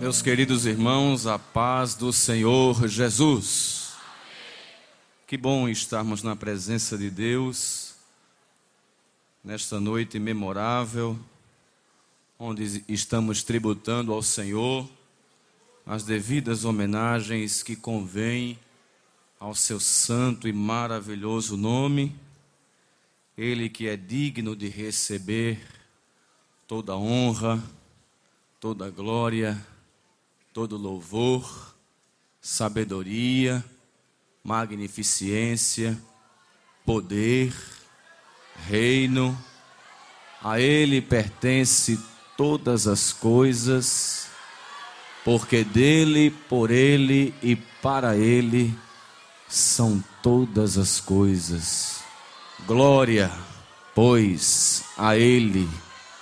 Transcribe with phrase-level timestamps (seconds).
[0.00, 3.94] Meus queridos irmãos, a paz do Senhor Jesus.
[5.26, 7.94] Que bom estarmos na presença de Deus
[9.42, 11.18] nesta noite memorável,
[12.38, 14.88] onde estamos tributando ao Senhor
[15.86, 18.58] as devidas homenagens que convêm
[19.38, 22.14] ao seu santo e maravilhoso nome,
[23.36, 25.60] Ele que é digno de receber
[26.68, 27.60] toda honra,
[28.60, 29.60] toda glória,
[30.52, 31.74] todo louvor,
[32.40, 33.64] sabedoria,
[34.44, 36.00] magnificência,
[36.84, 37.52] poder,
[38.68, 39.36] reino,
[40.40, 41.98] a Ele pertence
[42.36, 44.28] todas as coisas,
[45.24, 48.72] porque dele, por Ele e para Ele
[49.48, 52.03] são todas as coisas.
[52.60, 53.30] Glória,
[53.94, 55.68] pois, a Ele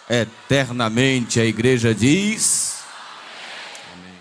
[0.09, 1.39] eternamente.
[1.39, 2.83] A igreja diz.
[3.93, 4.19] Amém.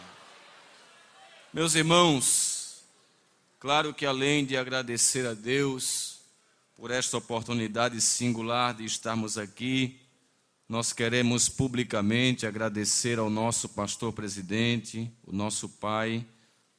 [1.52, 2.84] Meus irmãos,
[3.60, 6.20] claro que além de agradecer a Deus
[6.76, 10.00] por esta oportunidade singular de estarmos aqui,
[10.70, 16.24] nós queremos publicamente agradecer ao nosso pastor presidente, o nosso pai,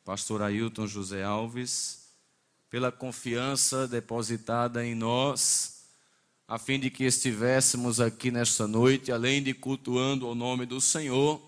[0.05, 2.02] pastor Ailton José Alves
[2.73, 5.85] pela confiança depositada em nós,
[6.49, 11.39] a fim de que estivéssemos aqui nesta noite, além de cultuando o nome do Senhor,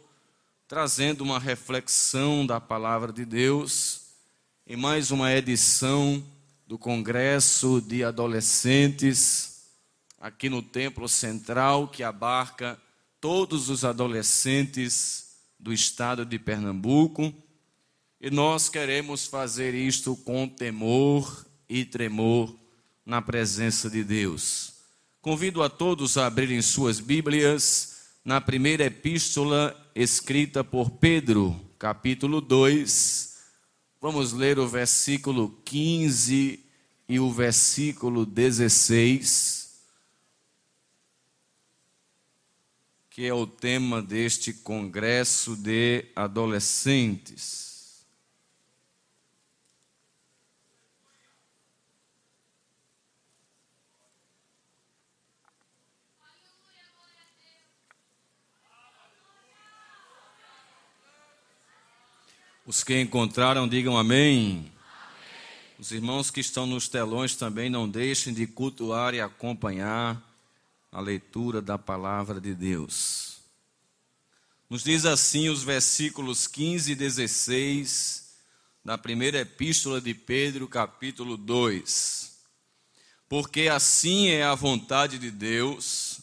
[0.69, 4.03] trazendo uma reflexão da palavra de Deus
[4.67, 6.23] em mais uma edição
[6.67, 9.63] do Congresso de Adolescentes
[10.21, 12.79] aqui no Templo Central, que abarca
[13.19, 17.33] todos os adolescentes do estado de Pernambuco
[18.25, 22.57] e nós queremos fazer isto com temor e tremor
[23.05, 24.73] na presença de Deus.
[25.21, 33.41] Convido a todos a abrirem suas Bíblias na primeira epístola escrita por Pedro, capítulo 2.
[34.01, 36.65] Vamos ler o versículo 15
[37.07, 39.83] e o versículo 16,
[43.11, 47.64] que é o tema deste congresso de adolescentes.
[62.67, 64.53] Os que encontraram, digam amém.
[64.53, 64.73] amém.
[65.79, 70.23] Os irmãos que estão nos telões também não deixem de cultuar e acompanhar
[70.91, 73.37] a leitura da palavra de Deus.
[74.71, 78.33] Nos diz assim os versículos 15 e 16
[78.83, 82.33] da primeira epístola de Pedro, capítulo 2.
[83.29, 86.21] Porque assim é a vontade de Deus,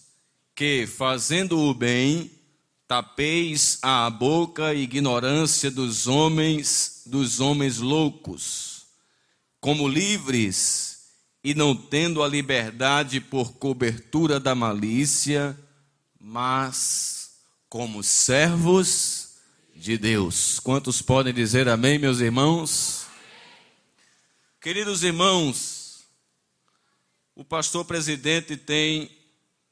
[0.55, 2.31] que, fazendo o bem,
[2.91, 8.85] tapeis a boca e ignorância dos homens, dos homens loucos,
[9.61, 11.07] como livres
[11.41, 15.57] e não tendo a liberdade por cobertura da malícia,
[16.19, 17.37] mas
[17.69, 19.37] como servos
[19.73, 20.59] de Deus.
[20.59, 23.07] Quantos podem dizer amém, meus irmãos?
[24.59, 26.03] Queridos irmãos,
[27.33, 29.09] o pastor presidente tem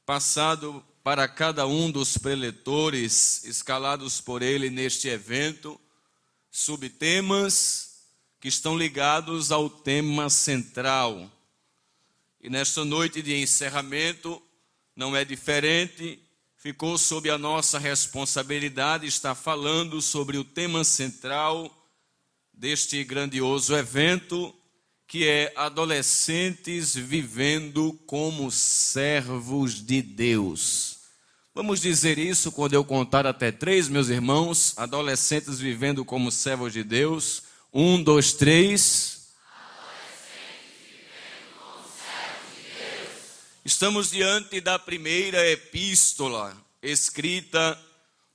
[0.06, 5.80] passado para cada um dos preletores escalados por ele neste evento,
[6.50, 7.90] subtemas
[8.38, 11.30] que estão ligados ao tema central.
[12.40, 14.42] E nesta noite de encerramento
[14.94, 16.18] não é diferente,
[16.56, 21.74] ficou sob a nossa responsabilidade estar falando sobre o tema central
[22.52, 24.54] deste grandioso evento
[25.10, 30.98] que é adolescentes vivendo como servos de Deus.
[31.52, 36.84] Vamos dizer isso quando eu contar até três, meus irmãos, adolescentes vivendo como servos de
[36.84, 37.42] Deus.
[37.74, 39.30] Um, dois, três.
[43.64, 47.76] Estamos diante da primeira epístola escrita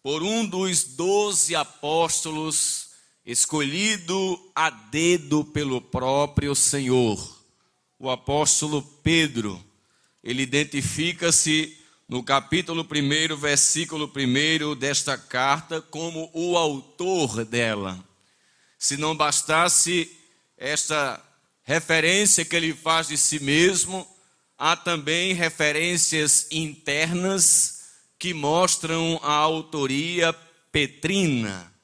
[0.04, 2.85] por um dos doze apóstolos
[3.26, 7.44] escolhido a dedo pelo próprio Senhor.
[7.98, 9.64] O apóstolo Pedro,
[10.24, 11.76] ele identifica-se
[12.08, 18.04] no capítulo 1, versículo 1 desta carta como o autor dela.
[18.78, 20.12] Se não bastasse
[20.56, 21.20] esta
[21.64, 24.08] referência que ele faz de si mesmo,
[24.56, 27.86] há também referências internas
[28.20, 30.32] que mostram a autoria
[30.72, 31.75] petrina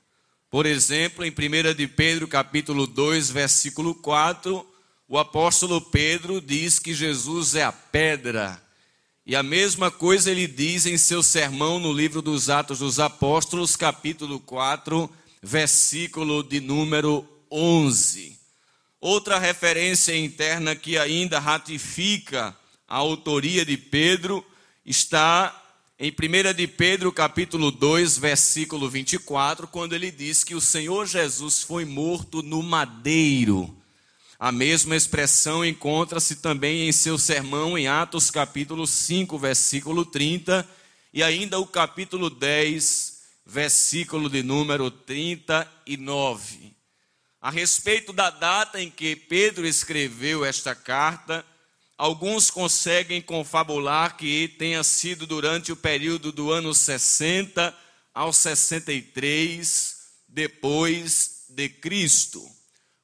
[0.51, 4.67] por exemplo, em 1 de Pedro, capítulo 2, versículo 4,
[5.07, 8.61] o apóstolo Pedro diz que Jesus é a pedra
[9.25, 13.77] E a mesma coisa ele diz em seu sermão no livro dos Atos dos Apóstolos,
[13.77, 15.09] capítulo 4,
[15.41, 18.37] versículo de número 11.
[18.99, 22.53] Outra referência interna que ainda ratifica
[22.85, 24.45] a autoria de Pedro
[24.85, 25.60] está
[26.03, 31.61] em 1 de Pedro, capítulo 2, versículo 24, quando ele diz que o Senhor Jesus
[31.61, 33.77] foi morto no madeiro.
[34.39, 40.67] A mesma expressão encontra-se também em seu sermão em Atos, capítulo 5, versículo 30,
[41.13, 46.73] e ainda o capítulo 10, versículo de número 39.
[47.39, 51.45] A respeito da data em que Pedro escreveu esta carta,
[52.01, 57.77] Alguns conseguem confabular que tenha sido durante o período do ano 60
[58.11, 62.43] ao 63 depois de Cristo.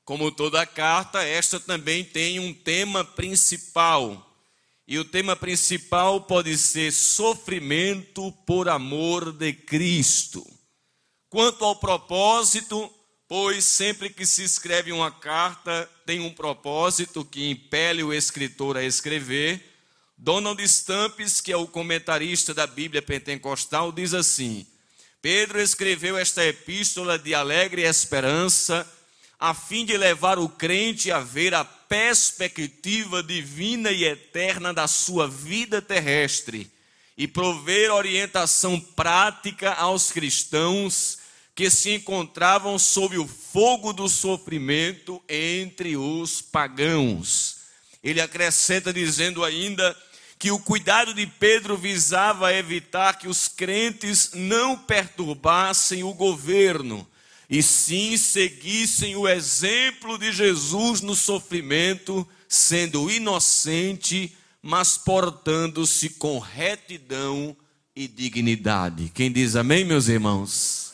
[0.04, 4.36] Como toda carta, esta também tem um tema principal.
[4.88, 10.44] E o tema principal pode ser sofrimento por amor de Cristo.
[11.30, 12.92] Quanto ao propósito,
[13.28, 18.84] pois sempre que se escreve uma carta, tem um propósito que impele o escritor a
[18.84, 19.62] escrever.
[20.18, 24.66] Donald Stampes, que é o comentarista da Bíblia Pentecostal, diz assim:
[25.22, 28.90] Pedro escreveu esta epístola de alegre esperança,
[29.38, 35.28] a fim de levar o crente a ver a perspectiva divina e eterna da sua
[35.28, 36.72] vida terrestre
[37.18, 41.17] e prover orientação prática aos cristãos
[41.58, 47.58] que se encontravam sob o fogo do sofrimento entre os pagãos.
[48.04, 49.98] Ele acrescenta dizendo ainda
[50.38, 57.08] que o cuidado de Pedro visava evitar que os crentes não perturbassem o governo,
[57.50, 64.32] e sim seguissem o exemplo de Jesus no sofrimento, sendo inocente,
[64.62, 67.58] mas portando-se com retidão
[67.96, 69.12] e dignidade.
[69.12, 70.87] Quem diz amém, meus irmãos?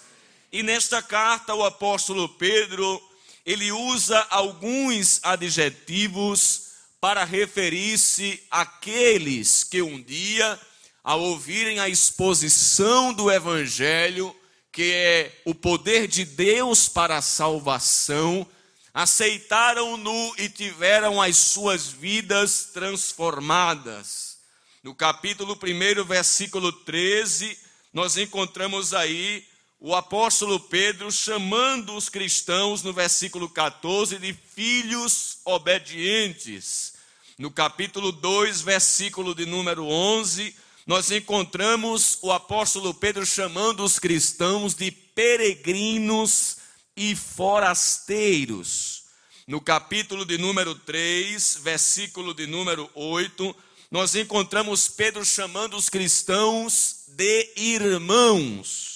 [0.53, 3.01] E nesta carta o apóstolo Pedro,
[3.43, 10.59] ele usa alguns adjetivos para referir-se àqueles que um dia,
[11.03, 14.33] ao ouvirem a exposição do evangelho,
[14.71, 18.47] que é o poder de Deus para a salvação,
[18.93, 24.37] aceitaram-no e tiveram as suas vidas transformadas.
[24.83, 27.57] No capítulo 1, versículo 13,
[27.91, 29.51] nós encontramos aí
[29.85, 36.93] o apóstolo Pedro chamando os cristãos no versículo 14 de filhos obedientes.
[37.37, 40.55] No capítulo 2, versículo de número 11,
[40.87, 46.59] nós encontramos o apóstolo Pedro chamando os cristãos de peregrinos
[46.95, 49.03] e forasteiros.
[49.45, 53.53] No capítulo de número 3, versículo de número 8,
[53.91, 58.92] nós encontramos Pedro chamando os cristãos de irmãos.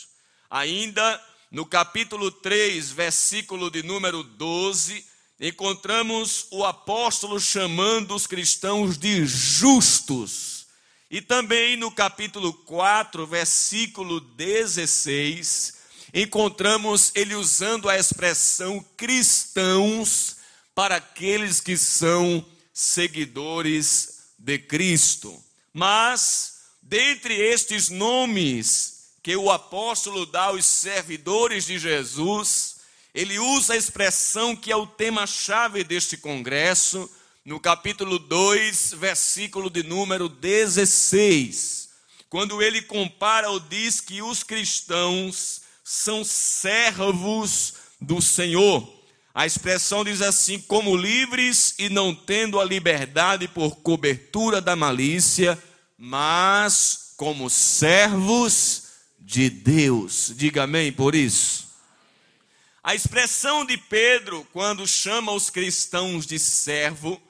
[0.49, 1.21] Ainda
[1.51, 5.05] no capítulo 3, versículo de número 12,
[5.39, 10.67] encontramos o apóstolo chamando os cristãos de justos.
[11.11, 15.75] E também no capítulo 4, versículo 16,
[16.13, 20.37] encontramos ele usando a expressão cristãos
[20.73, 25.43] para aqueles que são seguidores de Cristo.
[25.73, 28.96] Mas, dentre estes nomes
[29.27, 32.77] que o apóstolo dá aos servidores de Jesus,
[33.13, 37.11] ele usa a expressão que é o tema-chave deste congresso,
[37.43, 41.89] no capítulo 2, versículo de número 16,
[42.29, 48.89] quando ele compara ou diz que os cristãos são servos do Senhor.
[49.35, 55.61] A expressão diz assim: como livres e não tendo a liberdade por cobertura da malícia,
[55.97, 58.86] mas como servos
[59.27, 60.31] de Deus.
[60.37, 61.67] Diga amém por isso.
[62.81, 67.21] A expressão de Pedro, quando chama os cristãos de servo,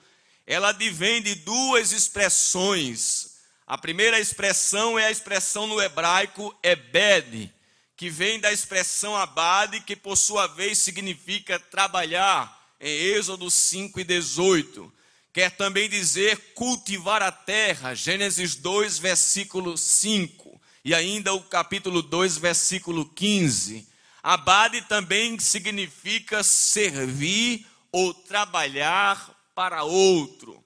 [0.46, 3.38] ela advém de duas expressões.
[3.66, 7.52] A primeira expressão é a expressão no hebraico ebed,
[7.96, 14.04] que vem da expressão abade, que por sua vez significa trabalhar, em Êxodo 5 e
[14.04, 14.94] 18.
[15.34, 20.57] Quer também dizer cultivar a terra, Gênesis 2, versículo 5
[20.88, 23.86] e ainda o capítulo 2, versículo 15.
[24.24, 30.64] Abade também significa servir ou trabalhar para outro.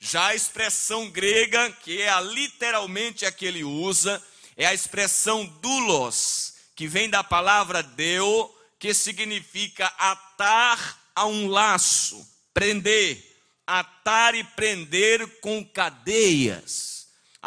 [0.00, 4.24] Já a expressão grega, que é a, literalmente a que ele usa,
[4.56, 12.26] é a expressão doulos, que vem da palavra deu, que significa atar a um laço,
[12.54, 13.22] prender,
[13.66, 16.97] atar e prender com cadeias.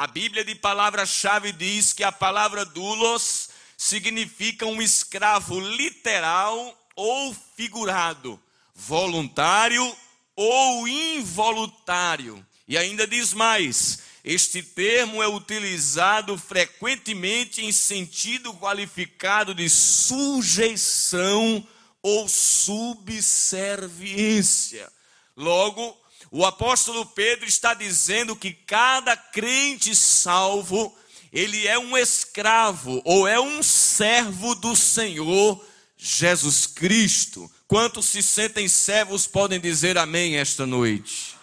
[0.01, 8.41] A Bíblia de palavra-chave diz que a palavra doulos significa um escravo literal ou figurado,
[8.73, 9.95] voluntário
[10.35, 12.43] ou involuntário.
[12.67, 21.63] E ainda diz mais: este termo é utilizado frequentemente em sentido qualificado de sujeição
[22.01, 24.91] ou subserviência.
[25.37, 25.95] Logo,
[26.31, 30.97] o apóstolo Pedro está dizendo que cada crente salvo,
[31.31, 35.61] ele é um escravo ou é um servo do Senhor
[35.97, 37.51] Jesus Cristo.
[37.67, 41.37] Quantos se sentem servos podem dizer amém esta noite?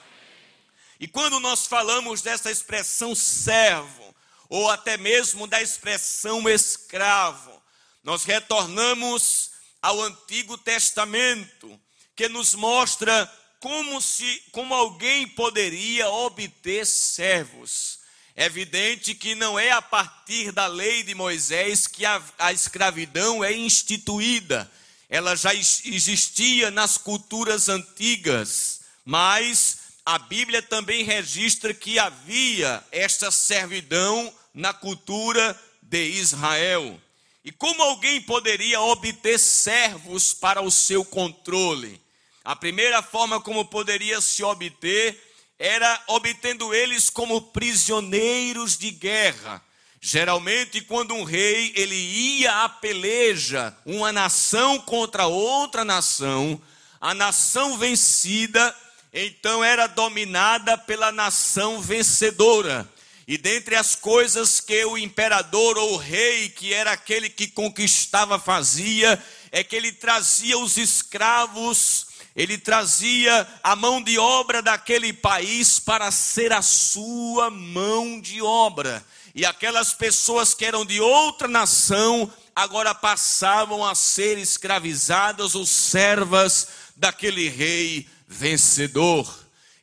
[0.99, 4.15] E quando nós falamos dessa expressão servo,
[4.49, 7.63] ou até mesmo da expressão escravo,
[8.03, 9.51] nós retornamos
[9.83, 11.79] ao Antigo Testamento,
[12.17, 13.31] que nos mostra
[13.61, 17.99] como se como alguém poderia obter servos.
[18.37, 23.43] É evidente que não é a partir da lei de Moisés que a, a escravidão
[23.43, 24.71] é instituída.
[25.09, 34.33] Ela já existia nas culturas antigas, mas a Bíblia também registra que havia esta servidão
[34.55, 37.01] na cultura de Israel.
[37.45, 42.01] E como alguém poderia obter servos para o seu controle?
[42.49, 45.23] A primeira forma como poderia se obter
[45.59, 49.63] era obtendo eles como prisioneiros de guerra.
[50.01, 56.59] Geralmente, quando um rei ele ia à peleja, uma nação contra outra nação,
[56.99, 58.75] a nação vencida
[59.13, 62.89] então era dominada pela nação vencedora.
[63.27, 68.39] E dentre as coisas que o imperador ou o rei, que era aquele que conquistava,
[68.39, 72.08] fazia, é que ele trazia os escravos
[72.39, 79.05] ele trazia a mão de obra daquele país para ser a sua mão de obra.
[79.35, 86.69] E aquelas pessoas que eram de outra nação agora passavam a ser escravizadas ou servas
[86.95, 89.29] daquele rei vencedor.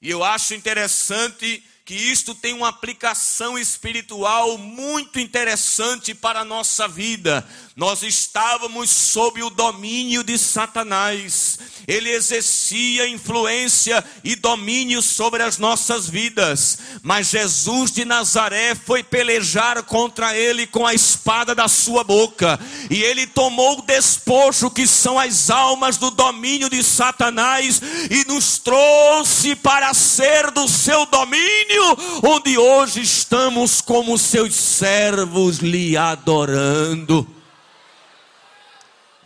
[0.02, 6.88] E eu acho interessante que isto tem uma aplicação espiritual muito interessante para a nossa
[6.88, 7.48] vida.
[7.76, 11.60] Nós estávamos sob o domínio de Satanás.
[11.86, 16.78] Ele exercia influência e domínio sobre as nossas vidas.
[17.04, 22.58] Mas Jesus de Nazaré foi pelejar contra ele com a espada da sua boca.
[22.90, 28.58] E ele tomou o despojo que são as almas do domínio de Satanás e nos
[28.58, 31.75] trouxe para ser do seu domínio,
[32.24, 37.28] onde hoje estamos como seus servos lhe adorando.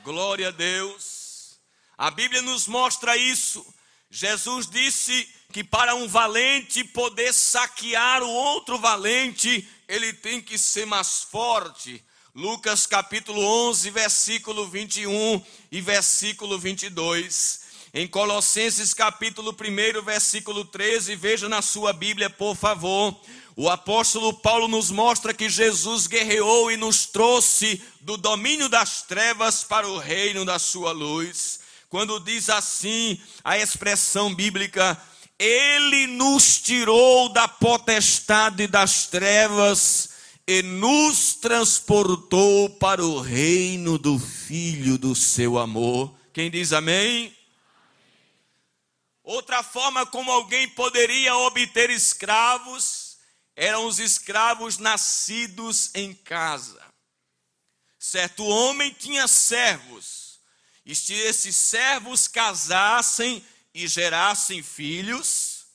[0.04, 1.60] Glória a Deus.
[1.98, 3.66] A Bíblia nos mostra isso.
[4.10, 10.86] Jesus disse que para um valente poder saquear o outro valente, ele tem que ser
[10.86, 12.04] mais forte.
[12.34, 17.59] Lucas capítulo 11, versículo 21 e versículo 22.
[17.92, 23.20] Em Colossenses capítulo 1, versículo 13, veja na sua Bíblia, por favor.
[23.56, 29.64] O apóstolo Paulo nos mostra que Jesus guerreou e nos trouxe do domínio das trevas
[29.64, 31.62] para o reino da sua luz.
[31.90, 34.96] Quando diz assim a expressão bíblica,
[35.40, 40.10] ele nos tirou da potestade das trevas
[40.48, 46.14] e nos transportou para o reino do Filho do seu amor.
[46.32, 47.39] Quem diz amém?
[49.30, 53.20] Outra forma como alguém poderia obter escravos
[53.56, 56.84] eram os escravos nascidos em casa.
[58.00, 60.40] Certo homem tinha servos,
[60.84, 65.68] e se esses servos casassem e gerassem filhos,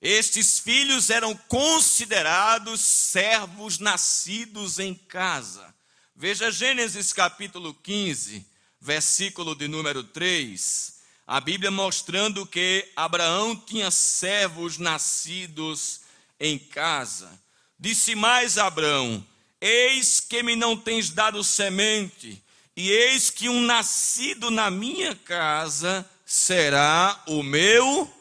[0.00, 5.74] estes filhos eram considerados servos nascidos em casa.
[6.14, 8.46] Veja Gênesis capítulo 15,
[8.80, 11.01] versículo de número 3.
[11.32, 16.02] A Bíblia mostrando que Abraão tinha servos nascidos
[16.38, 17.40] em casa.
[17.80, 19.26] Disse mais Abraão:
[19.58, 22.38] Eis que me não tens dado semente,
[22.76, 28.12] e eis que um nascido na minha casa será o meu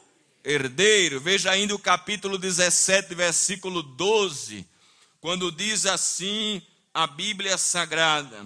[0.42, 1.20] herdeiro.
[1.20, 4.66] Veja ainda o capítulo 17, versículo 12,
[5.20, 6.62] quando diz assim
[6.94, 8.46] a Bíblia Sagrada: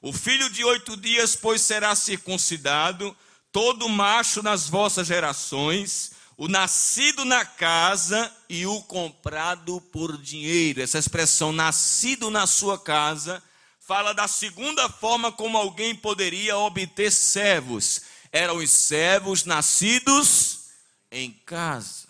[0.00, 3.16] O filho de oito dias, pois, será circuncidado,
[3.54, 10.82] todo macho nas vossas gerações, o nascido na casa e o comprado por dinheiro.
[10.82, 13.40] Essa expressão nascido na sua casa
[13.78, 18.02] fala da segunda forma como alguém poderia obter servos.
[18.32, 20.64] Eram os servos nascidos
[21.08, 22.08] em casa.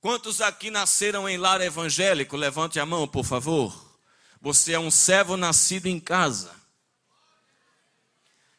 [0.00, 2.38] Quantos aqui nasceram em lar evangélico?
[2.38, 3.98] Levante a mão, por favor.
[4.40, 6.50] Você é um servo nascido em casa.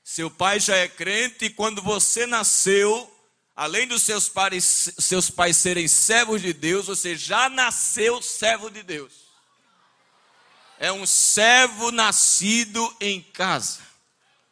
[0.09, 3.13] Seu pai já é crente e quando você nasceu,
[3.53, 8.83] além dos seus pais, seus pais serem servos de Deus, você já nasceu servo de
[8.83, 9.13] Deus.
[10.79, 13.81] É um servo nascido em casa.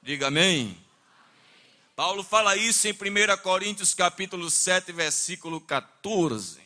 [0.03, 0.77] Diga amém.
[1.95, 6.59] Paulo fala isso em 1 Coríntios capítulo 7, versículo 14.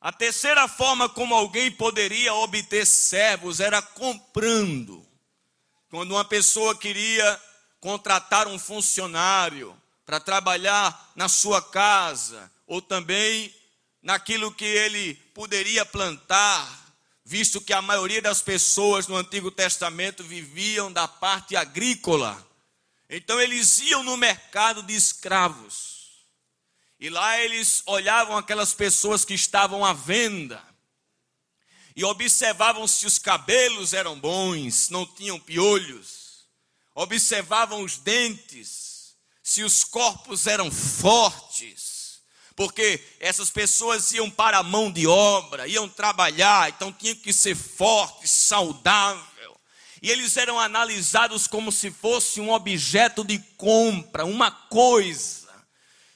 [0.00, 5.06] A terceira forma como alguém poderia obter servos era comprando.
[5.90, 7.42] Quando uma pessoa queria
[7.80, 13.54] contratar um funcionário para trabalhar na sua casa, ou também
[14.02, 20.92] naquilo que ele poderia plantar, visto que a maioria das pessoas no Antigo Testamento viviam
[20.92, 22.46] da parte agrícola.
[23.08, 25.98] Então eles iam no mercado de escravos.
[27.00, 30.67] E lá eles olhavam aquelas pessoas que estavam à venda
[31.98, 36.46] e observavam se os cabelos eram bons, não tinham piolhos,
[36.94, 42.20] observavam os dentes, se os corpos eram fortes,
[42.54, 47.56] porque essas pessoas iam para a mão de obra, iam trabalhar, então tinham que ser
[47.56, 49.58] fortes, saudável.
[50.00, 55.48] E eles eram analisados como se fosse um objeto de compra, uma coisa.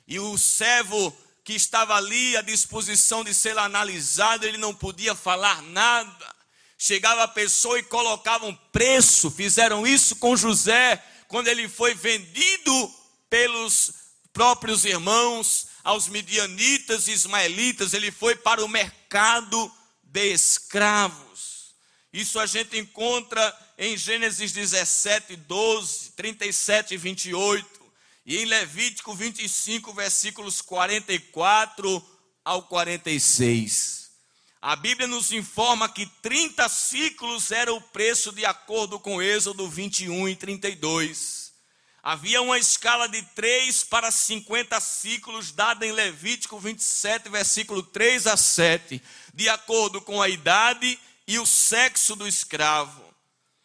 [0.06, 1.12] E o servo
[1.44, 6.34] que estava ali à disposição de ser analisado, ele não podia falar nada.
[6.78, 9.30] Chegava a pessoa e colocava um preço.
[9.30, 12.94] Fizeram isso com José quando ele foi vendido
[13.28, 13.92] pelos
[14.32, 17.92] próprios irmãos aos midianitas e ismaelitas.
[17.92, 19.70] Ele foi para o mercado
[20.02, 21.74] de escravos.
[22.12, 27.81] Isso a gente encontra em Gênesis 17, 12, 37 e 28.
[28.24, 32.04] E em Levítico 25, versículos 44
[32.44, 34.10] ao 46.
[34.60, 40.28] A Bíblia nos informa que 30 ciclos era o preço de acordo com Êxodo 21
[40.28, 41.52] e 32.
[42.00, 48.36] Havia uma escala de 3 para 50 ciclos dada em Levítico 27, versículo 3 a
[48.36, 49.02] 7,
[49.34, 53.02] de acordo com a idade e o sexo do escravo.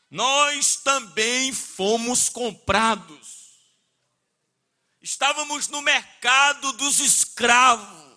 [0.10, 3.37] Nós também fomos comprados
[5.02, 8.08] Estávamos no mercado dos escravos.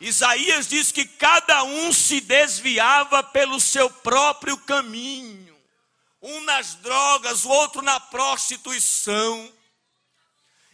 [0.00, 5.56] Isaías diz que cada um se desviava pelo seu próprio caminho,
[6.22, 9.52] um nas drogas, o outro na prostituição.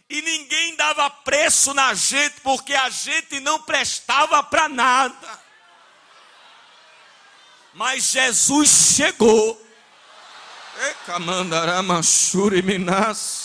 [0.07, 5.43] E ninguém dava preço na gente, porque a gente não prestava para nada.
[7.73, 9.61] Mas Jesus chegou.
[10.77, 13.44] Ecamandaramachuri Minas.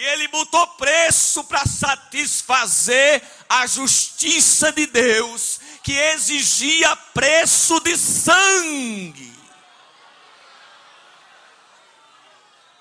[0.00, 9.30] E ele botou preço para satisfazer a justiça de Deus, que exigia preço de sangue.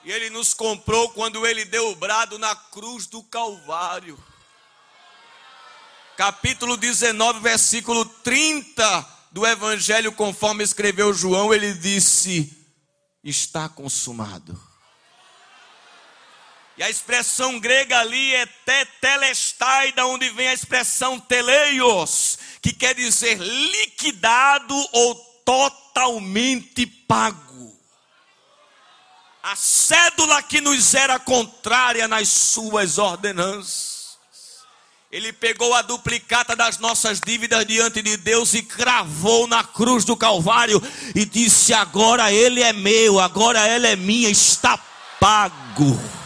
[0.05, 4.17] E ele nos comprou quando ele deu o brado na cruz do Calvário.
[6.15, 12.65] Capítulo 19, versículo 30 do Evangelho, conforme escreveu João, ele disse:
[13.21, 14.68] Está consumado.
[16.79, 22.95] E a expressão grega ali é tetelestai, da onde vem a expressão teleios, que quer
[22.95, 25.13] dizer liquidado ou
[25.43, 27.77] totalmente pago.
[29.43, 34.07] A cédula que nos era contrária nas suas ordenanças.
[35.11, 40.15] Ele pegou a duplicata das nossas dívidas diante de Deus e cravou na cruz do
[40.15, 40.81] Calvário
[41.13, 44.77] e disse: Agora ele é meu, agora ela é minha, está
[45.19, 46.18] pago.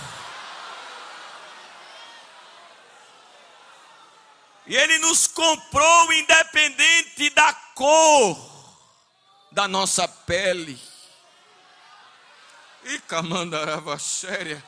[4.65, 8.53] E ele nos comprou independente da cor
[9.51, 10.79] da nossa pele.
[12.85, 14.63] E camandarava séria.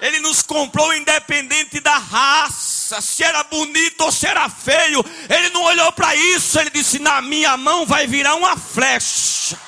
[0.00, 5.04] Ele nos comprou independente da raça, se era bonito ou se era feio.
[5.28, 9.58] Ele não olhou para isso, ele disse: Na minha mão vai virar uma flecha.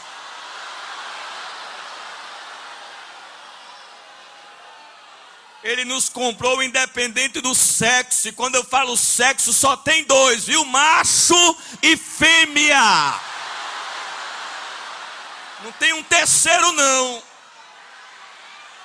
[5.62, 8.28] Ele nos comprou independente do sexo.
[8.28, 10.64] E quando eu falo sexo, só tem dois, viu?
[10.64, 13.20] Macho e fêmea.
[15.62, 17.22] Não tem um terceiro, não.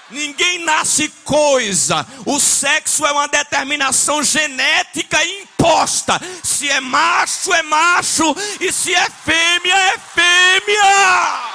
[0.10, 2.06] Ninguém nasce coisa.
[2.26, 6.20] O sexo é uma determinação genética imposta.
[6.44, 8.36] Se é macho, é macho.
[8.60, 11.55] E se é fêmea, é fêmea.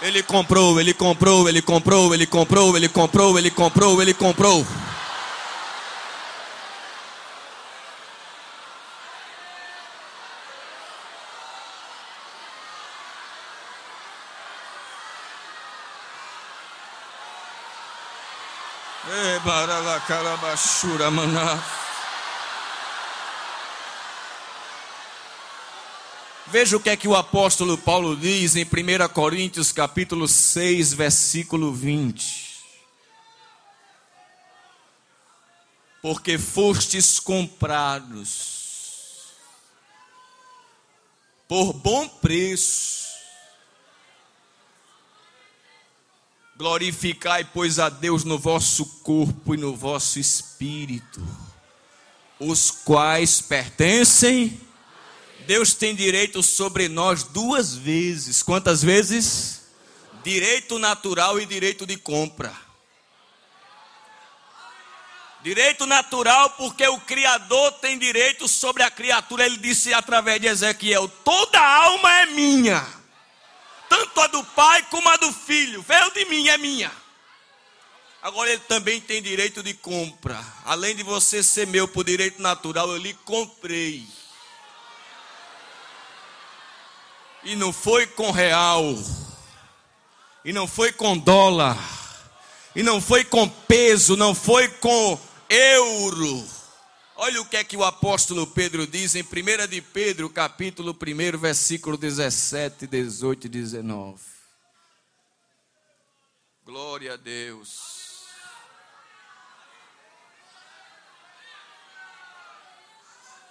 [0.00, 4.64] Ele comprou, ele comprou, ele comprou, ele comprou, ele comprou, ele comprou, ele comprou.
[19.10, 21.58] Ei, barala, carabachura, maná.
[26.50, 28.66] Veja o que é que o apóstolo Paulo diz em 1
[29.12, 32.62] Coríntios capítulo 6, versículo 20.
[36.00, 39.26] Porque fostes comprados
[41.46, 43.06] por bom preço.
[46.56, 51.22] Glorificai, pois, a Deus no vosso corpo e no vosso espírito,
[52.40, 54.66] os quais pertencem
[55.48, 58.42] Deus tem direito sobre nós duas vezes.
[58.42, 59.62] Quantas vezes?
[60.22, 62.54] Direito natural e direito de compra.
[65.42, 69.46] Direito natural, porque o Criador tem direito sobre a criatura.
[69.46, 72.86] Ele disse através de Ezequiel: toda alma é minha,
[73.88, 75.80] tanto a do pai como a do filho.
[75.80, 76.92] Veio de mim, é minha.
[78.20, 80.44] Agora ele também tem direito de compra.
[80.66, 84.06] Além de você ser meu por direito natural, eu lhe comprei.
[87.48, 88.84] E não foi com real.
[90.44, 91.78] E não foi com dólar.
[92.76, 96.46] E não foi com peso, não foi com euro.
[97.16, 101.38] Olha o que é que o apóstolo Pedro diz em 1 de Pedro, capítulo 1,
[101.38, 104.20] versículo 17, 18 e 19.
[106.66, 108.07] Glória a Deus.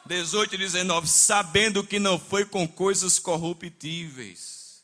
[0.07, 4.81] 18 e 19, sabendo que não foi com coisas corruptíveis,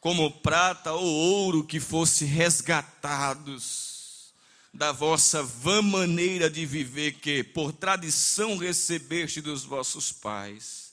[0.00, 4.32] como prata ou ouro que fosse resgatados
[4.74, 10.92] da vossa vã maneira de viver que por tradição recebeste dos vossos pais,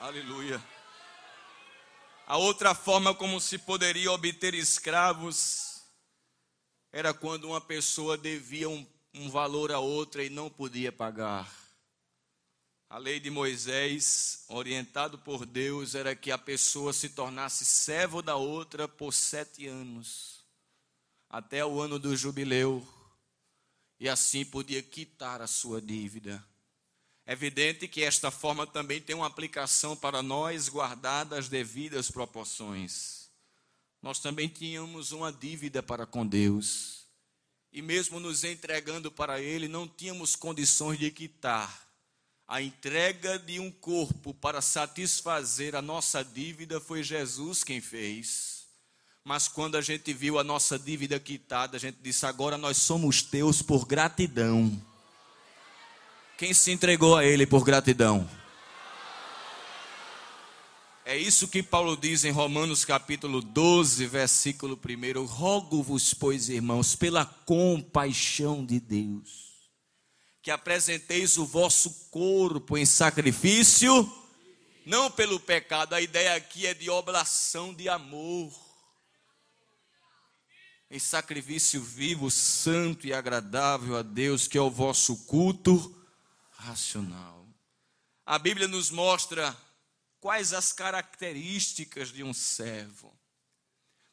[0.00, 0.60] Aleluia.
[2.26, 5.73] A outra forma como se poderia obter escravos
[6.94, 11.52] era quando uma pessoa devia um, um valor a outra e não podia pagar.
[12.88, 18.36] A lei de Moisés, orientado por Deus, era que a pessoa se tornasse servo da
[18.36, 20.44] outra por sete anos,
[21.28, 22.86] até o ano do jubileu,
[23.98, 26.46] e assim podia quitar a sua dívida.
[27.26, 33.23] É evidente que esta forma também tem uma aplicação para nós, guardadas as devidas proporções
[34.04, 37.06] nós também tínhamos uma dívida para com Deus.
[37.72, 41.88] E mesmo nos entregando para Ele, não tínhamos condições de quitar.
[42.46, 48.66] A entrega de um corpo para satisfazer a nossa dívida foi Jesus quem fez.
[49.24, 53.22] Mas quando a gente viu a nossa dívida quitada, a gente disse: agora nós somos
[53.22, 54.70] teus por gratidão.
[56.36, 58.28] Quem se entregou a Ele por gratidão?
[61.06, 65.26] É isso que Paulo diz em Romanos capítulo 12, versículo 1.
[65.26, 69.68] Rogo-vos, pois, irmãos, pela compaixão de Deus,
[70.42, 74.10] que apresenteis o vosso corpo em sacrifício,
[74.86, 78.50] não pelo pecado, a ideia aqui é de oblação de amor,
[80.90, 86.02] em sacrifício vivo, santo e agradável a Deus, que é o vosso culto
[86.52, 87.46] racional.
[88.24, 89.54] A Bíblia nos mostra
[90.24, 93.14] quais as características de um servo.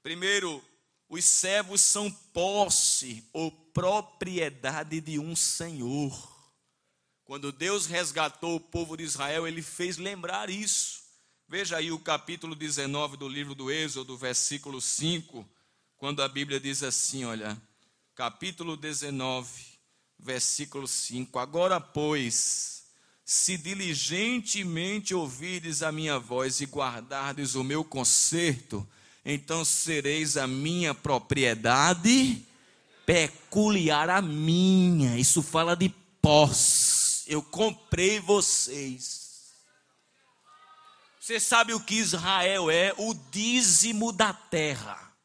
[0.04, 0.62] Primeiro,
[1.08, 6.12] os servos são posse ou propriedade de um senhor.
[7.24, 11.02] Quando Deus resgatou o povo de Israel, ele fez lembrar isso.
[11.48, 15.50] Veja aí o capítulo 19 do livro do Êxodo, versículo 5,
[15.96, 17.58] quando a Bíblia diz assim: olha,
[18.16, 19.64] capítulo 19,
[20.20, 22.81] versículo 5: Agora, pois,
[23.34, 28.86] se diligentemente ouvirdes a minha voz e guardardes o meu conserto,
[29.24, 32.46] então sereis a minha propriedade
[33.06, 35.18] peculiar a minha.
[35.18, 35.88] Isso fala de
[36.22, 37.24] posse.
[37.26, 39.54] Eu comprei vocês.
[41.18, 42.94] Você sabe o que Israel é?
[42.98, 45.16] O dízimo da terra.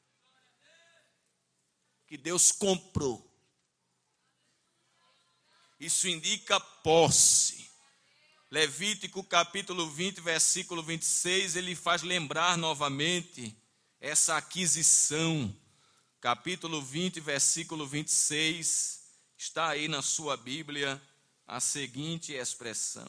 [2.07, 3.29] Que Deus comprou.
[5.81, 7.56] Isso indica posse.
[8.49, 13.57] Levítico capítulo 20, versículo 26, ele faz lembrar novamente
[14.01, 15.53] essa aquisição.
[16.21, 19.01] Capítulo 20, versículo 26,
[19.37, 21.01] está aí na sua Bíblia
[21.45, 23.09] a seguinte expressão: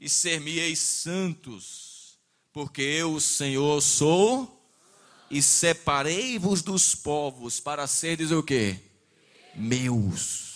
[0.00, 2.18] E ser-me-eis santos,
[2.54, 4.66] porque eu, o Senhor, sou,
[5.30, 8.80] e separei-vos dos povos para seres o quê?
[9.54, 10.51] Meus.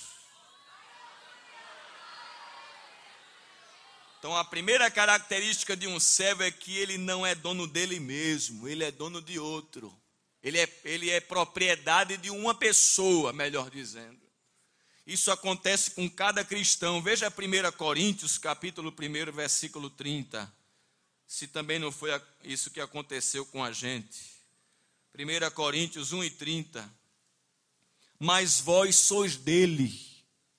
[4.26, 8.66] Então, a primeira característica de um servo é que ele não é dono dele mesmo,
[8.66, 9.96] ele é dono de outro.
[10.42, 14.18] Ele é, ele é propriedade de uma pessoa, melhor dizendo.
[15.06, 17.00] Isso acontece com cada cristão.
[17.00, 20.52] Veja 1 Coríntios, capítulo 1, versículo 30.
[21.24, 22.10] Se também não foi
[22.42, 24.20] isso que aconteceu com a gente.
[25.16, 26.92] 1 Coríntios 1 e 30.
[28.18, 29.96] Mas vós sois dele,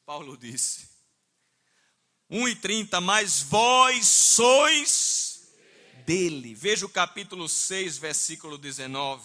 [0.05, 0.96] Paulo disse
[2.29, 5.49] 1 e 30, mas vós sois
[6.05, 6.53] dele.
[6.53, 9.23] Veja o capítulo 6, versículo 19.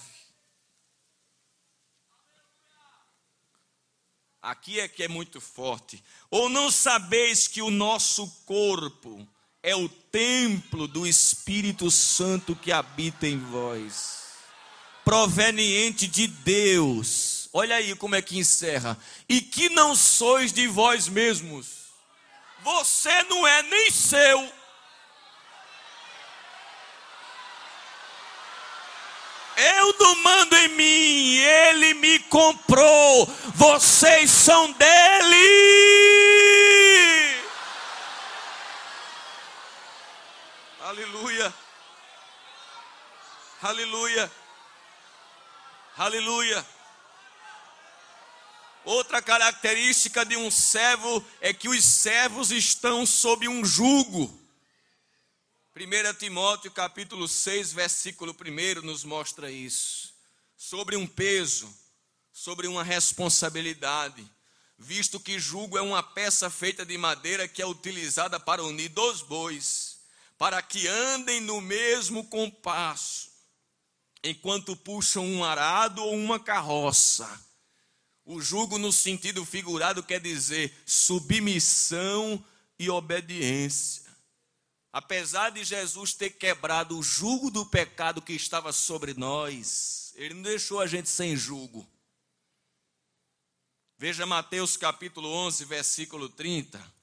[4.41, 6.03] Aqui é que é muito forte.
[6.31, 9.27] Ou não sabeis que o nosso corpo
[9.63, 14.23] é o templo do Espírito Santo que habita em vós,
[15.05, 17.49] proveniente de Deus.
[17.53, 18.99] Olha aí como é que encerra.
[19.29, 21.82] E que não sois de vós mesmos
[22.63, 24.53] você não é nem seu.
[29.57, 33.27] Eu não mando em mim, ele me comprou.
[33.55, 35.43] Vocês são dele.
[40.81, 41.55] Aleluia.
[43.63, 44.33] Aleluia.
[45.99, 46.82] Aleluia.
[48.85, 54.41] Outra característica de um servo é que os servos estão sob um jugo.
[55.77, 60.13] 1 Timóteo capítulo 6, versículo 1 nos mostra isso.
[60.57, 61.73] Sobre um peso,
[62.33, 64.29] sobre uma responsabilidade,
[64.77, 69.23] visto que jugo é uma peça feita de madeira que é utilizada para unir dois
[69.23, 69.99] bois,
[70.37, 73.31] para que andem no mesmo compasso,
[74.25, 77.52] enquanto puxam um arado ou uma carroça
[78.25, 82.45] o jugo, no sentido figurado, quer dizer submissão
[82.79, 84.03] e obediência.
[84.93, 90.43] Apesar de Jesus ter quebrado o jugo do pecado que estava sobre nós, ele não
[90.43, 91.87] deixou a gente sem jugo.
[93.97, 97.02] Veja Mateus capítulo 11, versículo 30.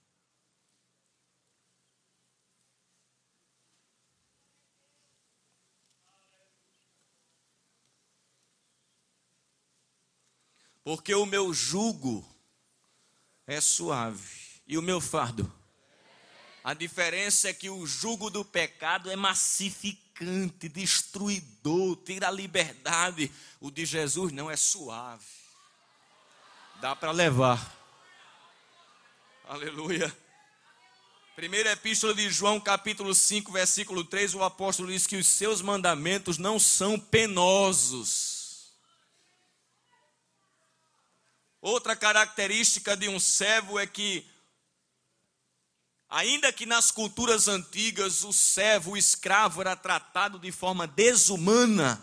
[10.89, 12.27] Porque o meu jugo
[13.45, 14.27] é suave
[14.65, 15.53] e o meu fardo.
[16.63, 23.31] A diferença é que o jugo do pecado é massificante, destruidor, tira a liberdade.
[23.61, 25.23] O de Jesus não é suave.
[26.81, 27.71] Dá para levar.
[29.47, 30.11] Aleluia.
[31.35, 36.39] Primeira epístola de João, capítulo 5, versículo 3, o apóstolo diz que os seus mandamentos
[36.39, 38.38] não são penosos
[41.61, 44.25] Outra característica de um servo é que,
[46.07, 52.01] ainda que nas culturas antigas o servo, o escravo era tratado de forma desumana,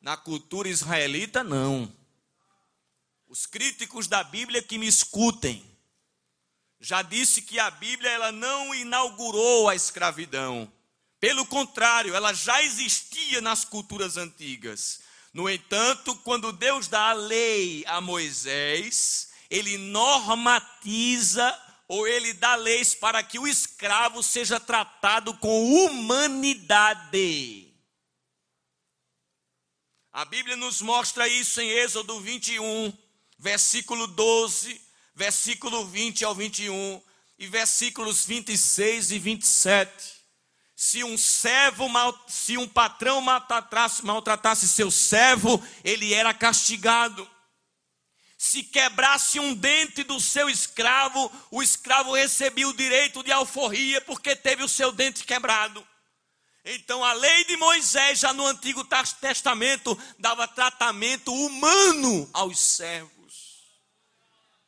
[0.00, 1.92] na cultura israelita não.
[3.26, 5.68] Os críticos da Bíblia que me escutem,
[6.80, 10.72] já disse que a Bíblia ela não inaugurou a escravidão.
[11.20, 15.00] Pelo contrário, ela já existia nas culturas antigas.
[15.32, 22.94] No entanto, quando Deus dá a lei a Moisés, ele normatiza ou ele dá leis
[22.94, 27.68] para que o escravo seja tratado com humanidade.
[30.12, 32.92] A Bíblia nos mostra isso em Êxodo 21,
[33.38, 34.80] versículo 12,
[35.14, 37.00] versículo 20 ao 21
[37.38, 40.19] e versículos 26 e 27
[40.82, 47.30] se um servo, mal, se um patrão maltratasse, maltratasse seu servo, ele era castigado.
[48.38, 54.34] Se quebrasse um dente do seu escravo, o escravo recebia o direito de alforria porque
[54.34, 55.86] teve o seu dente quebrado.
[56.64, 58.82] Então a lei de Moisés, já no Antigo
[59.20, 63.34] Testamento, dava tratamento humano aos servos.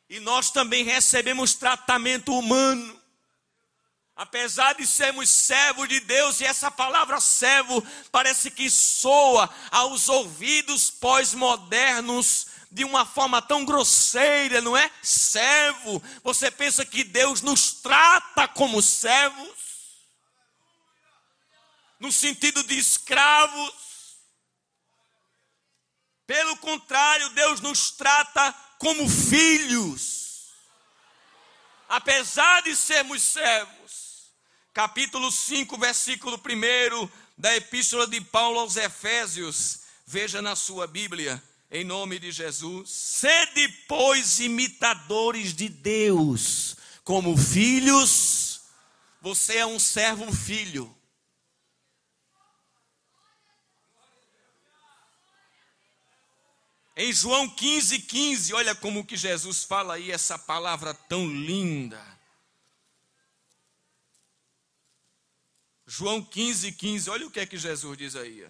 [0.07, 3.02] E nós também recebemos tratamento humano.
[4.15, 10.91] Apesar de sermos servos de Deus, e essa palavra servo parece que soa aos ouvidos
[10.91, 14.89] pós-modernos de uma forma tão grosseira, não é?
[15.01, 16.01] Servo.
[16.23, 19.57] Você pensa que Deus nos trata como servos?
[21.99, 23.73] No sentido de escravos?
[26.27, 30.22] Pelo contrário, Deus nos trata como filhos.
[31.87, 34.31] Apesar de sermos servos.
[34.73, 39.81] Capítulo 5, versículo 1 da Epístola de Paulo aos Efésios.
[40.05, 41.41] Veja na sua Bíblia,
[41.71, 42.89] em nome de Jesus.
[42.89, 48.61] Sede, pois, imitadores de Deus, como filhos.
[49.21, 50.93] Você é um servo filho.
[56.95, 62.01] Em João 15, 15, olha como que Jesus fala aí essa palavra tão linda.
[65.87, 68.47] João 15, 15, olha o que é que Jesus diz aí.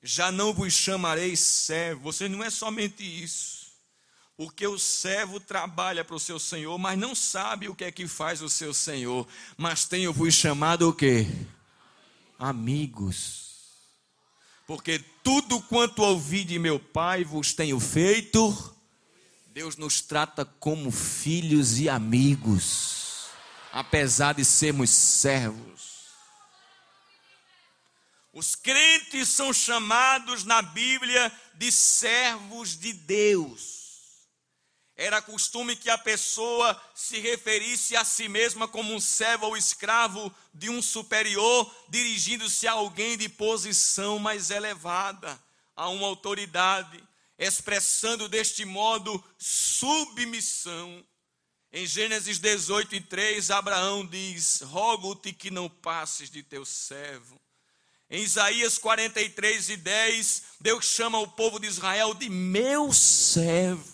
[0.00, 3.64] Já não vos chamarei servo, você não é somente isso.
[4.36, 8.06] Porque o servo trabalha para o seu Senhor, mas não sabe o que é que
[8.06, 9.26] faz o seu Senhor.
[9.56, 11.26] Mas tenho-vos chamado o quê?
[12.38, 13.43] Amigos
[14.66, 18.74] porque tudo quanto ouvi de meu Pai vos tenho feito.
[19.48, 23.28] Deus nos trata como filhos e amigos,
[23.72, 25.94] apesar de sermos servos.
[28.32, 33.83] Os crentes são chamados na Bíblia de servos de Deus.
[34.96, 40.32] Era costume que a pessoa se referisse a si mesma como um servo ou escravo
[40.52, 45.40] de um superior, dirigindo-se a alguém de posição mais elevada,
[45.74, 47.02] a uma autoridade,
[47.36, 51.04] expressando deste modo submissão.
[51.72, 57.40] Em Gênesis 18 e 3, Abraão diz: Rogo-te que não passes de teu servo.
[58.08, 63.93] Em Isaías 43 e 10, Deus chama o povo de Israel de meu servo.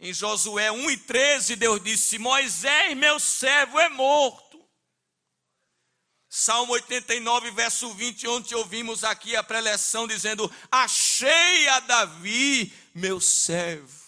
[0.00, 4.58] Em Josué 1 e 13, Deus disse: Moisés, meu servo, é morto.
[6.26, 14.00] Salmo 89, verso 20, onde ouvimos aqui a preleção dizendo: Achei a Davi, meu servo.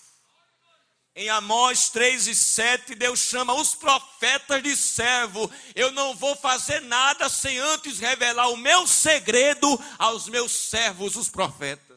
[1.14, 5.50] Em Amós 3 e 7, Deus chama os profetas de servo.
[5.74, 11.28] Eu não vou fazer nada sem antes revelar o meu segredo aos meus servos, os
[11.28, 11.91] profetas.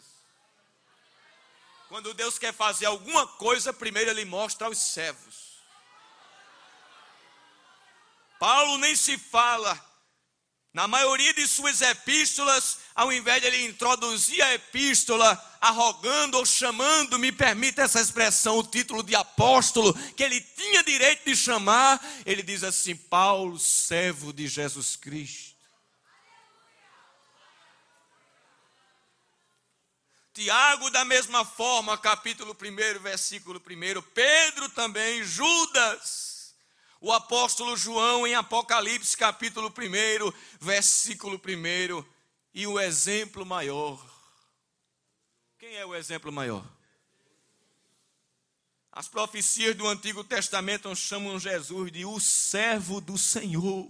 [1.87, 5.45] Quando Deus quer fazer alguma coisa, primeiro ele mostra aos servos.
[8.39, 9.79] Paulo nem se fala.
[10.73, 17.17] Na maioria de suas epístolas, ao invés de ele introduzir a epístola arrogando ou chamando,
[17.17, 22.43] me permita essa expressão, o título de apóstolo, que ele tinha direito de chamar, ele
[22.43, 25.54] diz assim: Paulo, servo de Jesus Cristo.
[30.35, 34.01] Tiago, da mesma forma, capítulo 1, versículo 1.
[34.13, 36.53] Pedro também, Judas.
[36.99, 42.05] O apóstolo João, em Apocalipse, capítulo 1, versículo 1.
[42.53, 43.97] E o exemplo maior.
[45.57, 46.69] Quem é o exemplo maior?
[48.91, 53.89] As profecias do Antigo Testamento chamam Jesus de o servo do Senhor.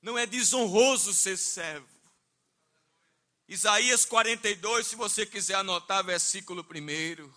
[0.00, 1.93] Não é desonroso ser servo.
[3.46, 7.30] Isaías 42, se você quiser anotar, versículo 1.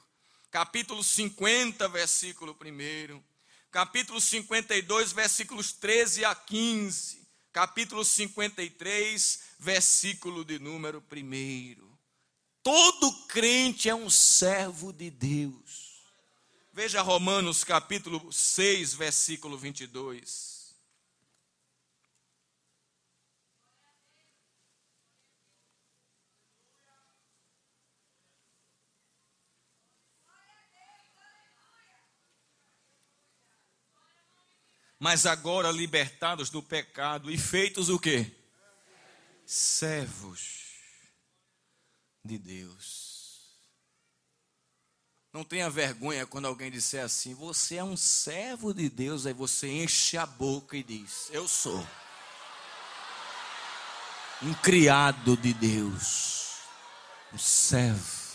[0.49, 3.23] Capítulo 50, versículo 1.
[3.69, 7.27] Capítulo 52, versículos 13 a 15.
[7.51, 11.97] Capítulo 53, versículo de número 1.
[12.63, 16.03] Todo crente é um servo de Deus.
[16.71, 20.46] Veja Romanos capítulo 6, versículo 22.
[34.99, 38.31] Mas agora libertados do pecado e feitos o quê?
[39.45, 40.67] Servos
[42.23, 43.07] de Deus.
[45.31, 49.67] Não tenha vergonha quando alguém disser assim: você é um servo de Deus, aí você
[49.67, 51.85] enche a boca e diz: eu sou.
[54.41, 56.57] Um criado de Deus,
[57.33, 58.27] um servo.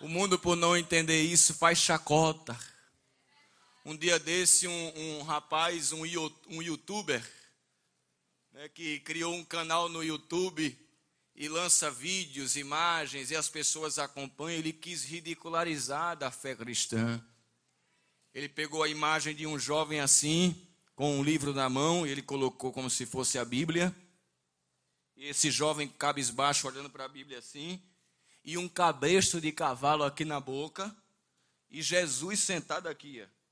[0.00, 2.58] O mundo, por não entender isso, faz chacota.
[3.86, 6.04] Um dia desse, um, um rapaz, um,
[6.48, 7.22] um youtuber,
[8.50, 10.74] né, que criou um canal no YouTube
[11.34, 17.22] e lança vídeos, imagens, e as pessoas acompanham, ele quis ridicularizar da fé cristã.
[18.32, 20.56] Ele pegou a imagem de um jovem assim,
[20.96, 23.94] com um livro na mão, ele colocou como se fosse a Bíblia.
[25.14, 27.82] E esse jovem cabisbaixo olhando para a Bíblia assim,
[28.42, 30.94] e um cabresto de cavalo aqui na boca,
[31.68, 33.22] e Jesus sentado aqui.
[33.22, 33.43] Ó.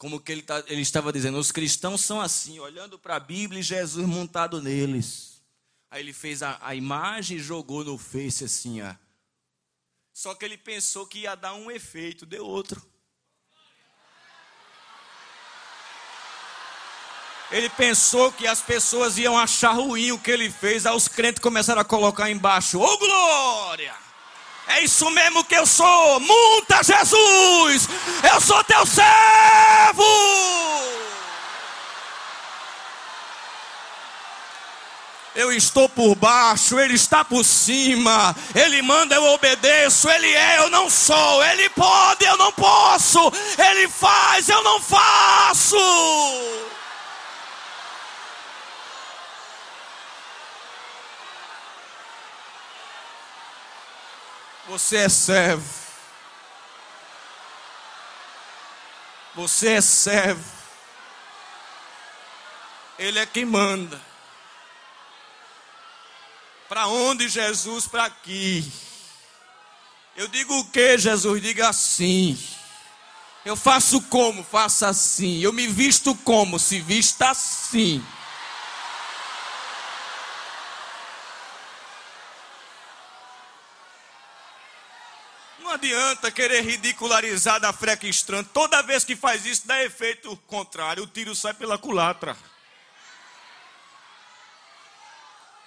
[0.00, 3.60] Como que ele, tá, ele estava dizendo, os cristãos são assim, olhando para a Bíblia
[3.60, 5.42] e Jesus montado neles.
[5.90, 8.94] Aí ele fez a, a imagem e jogou no Face assim, ó.
[10.10, 12.82] Só que ele pensou que ia dar um efeito, deu outro.
[17.50, 21.42] Ele pensou que as pessoas iam achar ruim o que ele fez, aí os crentes
[21.42, 24.09] começaram a colocar embaixo: Ô oh, glória!
[24.70, 26.20] É isso mesmo que eu sou!
[26.20, 27.88] Monta Jesus!
[28.32, 30.04] Eu sou teu servo!
[35.34, 38.34] Eu estou por baixo, Ele está por cima.
[38.54, 40.08] Ele manda, eu obedeço.
[40.08, 41.44] Ele é, eu não sou.
[41.44, 43.32] Ele pode, eu não posso.
[43.58, 45.76] Ele faz, eu não faço.
[54.70, 55.68] Você é servo.
[59.34, 60.44] Você é servo.
[62.96, 64.00] Ele é quem manda.
[66.68, 67.88] Para onde Jesus?
[67.88, 68.72] Para aqui.
[70.14, 71.42] Eu digo o que, Jesus?
[71.42, 72.38] Diga assim.
[73.44, 74.44] Eu faço como?
[74.44, 75.40] Faça assim.
[75.40, 76.60] Eu me visto como?
[76.60, 78.06] Se vista assim.
[85.80, 88.44] Adianta querer ridicularizar da fé cristã.
[88.44, 91.04] Toda vez que faz isso, dá efeito contrário.
[91.04, 92.36] O tiro sai pela culatra.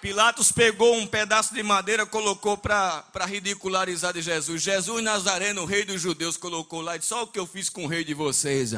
[0.00, 4.62] Pilatos pegou um pedaço de madeira, colocou para ridicularizar de Jesus.
[4.62, 7.84] Jesus Nazareno, rei dos judeus, colocou lá e disse: Só o que eu fiz com
[7.84, 8.74] o rei de vocês.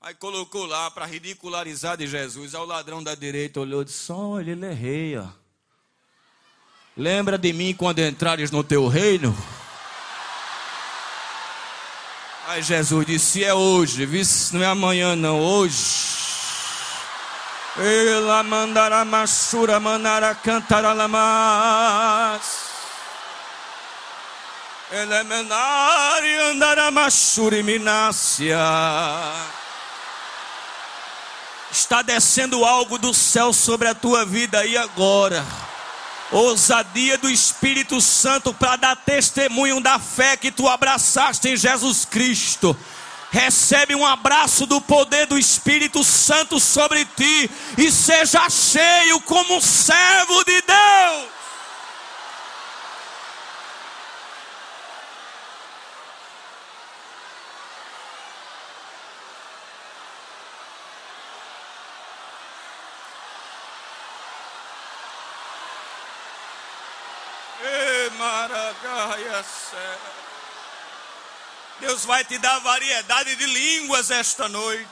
[0.00, 2.54] Aí colocou lá para ridicularizar de Jesus.
[2.54, 5.18] Aí o ladrão da direita olhou e disse: Olha, ele é rei.
[5.18, 5.26] Ó.
[6.96, 9.36] Lembra de mim quando entrares no teu reino?
[12.54, 16.14] Aí Jesus disse: é hoje, vice, não é amanhã, não, hoje.
[17.76, 22.42] Ela mandará machura, mandará cantar alamas.
[24.92, 28.56] Ela é e andará machura e minácia.
[31.72, 35.44] Está descendo algo do céu sobre a tua vida aí agora
[36.30, 42.76] ousadia do Espírito Santo para dar testemunho da fé que tu abraçaste em Jesus Cristo.
[43.30, 50.44] Recebe um abraço do poder do Espírito Santo sobre ti e seja cheio como servo
[50.44, 51.33] de Deus.
[71.94, 74.88] Deus vai te dar variedade de línguas esta noite.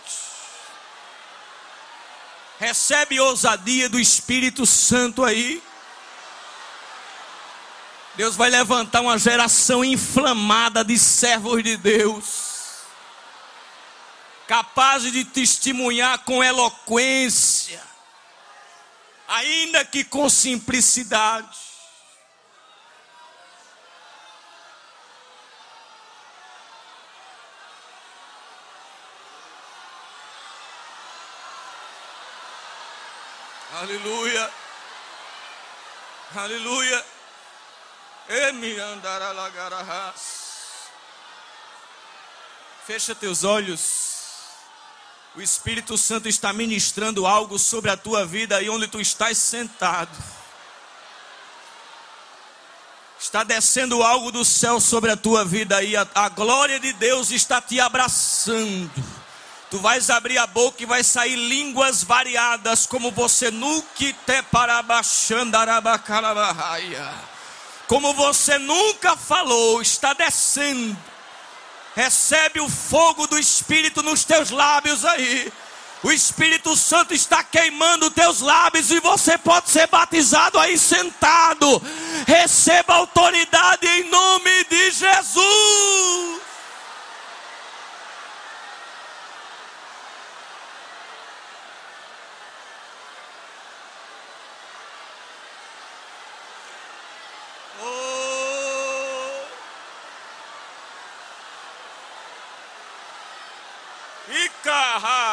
[2.61, 5.61] Recebe ousadia do Espírito Santo aí.
[8.15, 12.83] Deus vai levantar uma geração inflamada de servos de Deus,
[14.47, 17.83] capazes de testemunhar com eloquência,
[19.27, 21.72] ainda que com simplicidade.
[33.83, 34.51] Aleluia.
[36.37, 37.05] Aleluia.
[38.29, 40.21] Emi andará lagarahas.
[42.87, 44.13] Fecha teus olhos.
[45.35, 50.17] O Espírito Santo está ministrando algo sobre a tua vida aí onde tu estás sentado.
[53.19, 55.97] Está descendo algo do céu sobre a tua vida aí.
[55.97, 59.22] A, a glória de Deus está te abraçando.
[59.73, 64.13] Tu vais abrir a boca e vai sair línguas variadas, como você nunca te
[67.89, 70.95] Como você nunca falou, está descendo.
[71.97, 75.51] Recebe o fogo do Espírito nos teus lábios aí.
[76.03, 81.83] O Espírito Santo está queimando teus lábios e você pode ser batizado aí sentado.
[82.27, 84.11] Receba autoridade em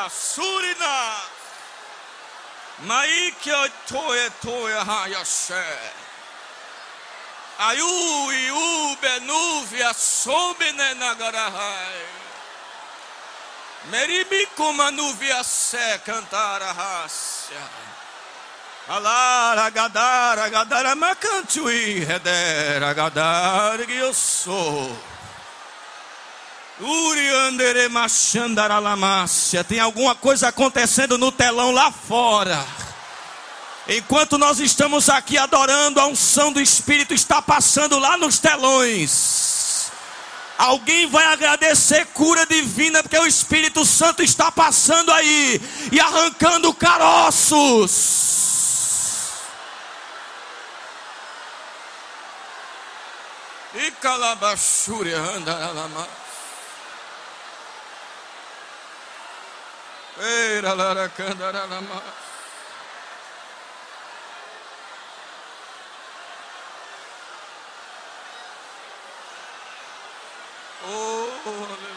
[0.10, 1.22] surina.
[2.86, 5.66] Maike toe toe hayashe.
[7.60, 12.06] Ayu iu benuvia sobene nagarahai.
[13.92, 17.90] Meribico manuvia se cantar a raça.
[18.90, 24.98] Alara, gadara, gadara, macantui, redera, gadar que eu sou.
[29.68, 32.66] Tem alguma coisa acontecendo no telão lá fora.
[33.88, 39.92] Enquanto nós estamos aqui adorando, a unção do Espírito está passando lá nos telões.
[40.58, 45.62] Alguém vai agradecer cura divina, porque o Espírito Santo está passando aí
[45.92, 48.30] e arrancando caroços.
[53.74, 55.74] E calabachúria andará.
[60.20, 62.02] Eira laracandaralama.
[70.86, 71.89] Oh, oh, oh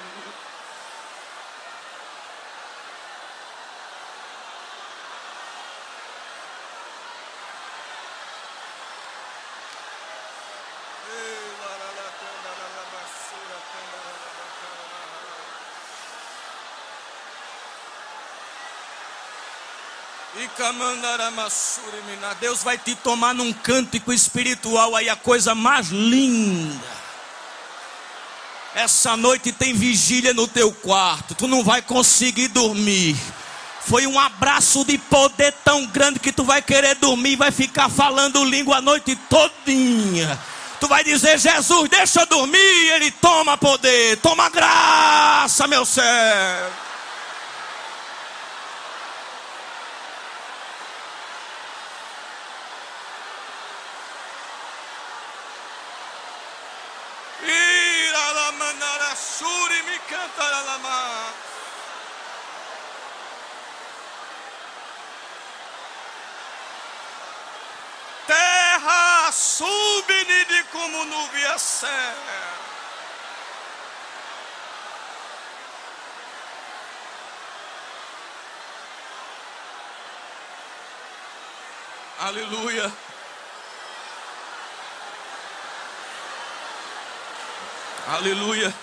[22.41, 27.03] Deus vai te tomar num cântico espiritual aí a coisa mais linda.
[28.75, 33.17] Essa noite tem vigília no teu quarto, tu não vai conseguir dormir.
[33.87, 38.45] Foi um abraço de poder tão grande que tu vai querer dormir, vai ficar falando
[38.45, 40.39] língua a noite todinha.
[40.79, 46.73] Tu vai dizer, Jesus, deixa eu dormir, ele toma poder, toma graça, meu céu.
[82.19, 82.93] Aleluia.
[88.09, 88.75] Aleluia.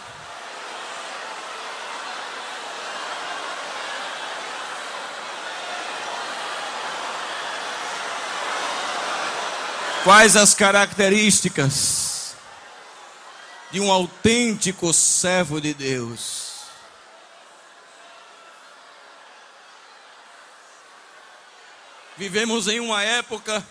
[10.04, 12.09] Quais as características
[13.72, 16.50] de um autêntico servo de Deus?
[22.18, 23.66] Vivemos em uma época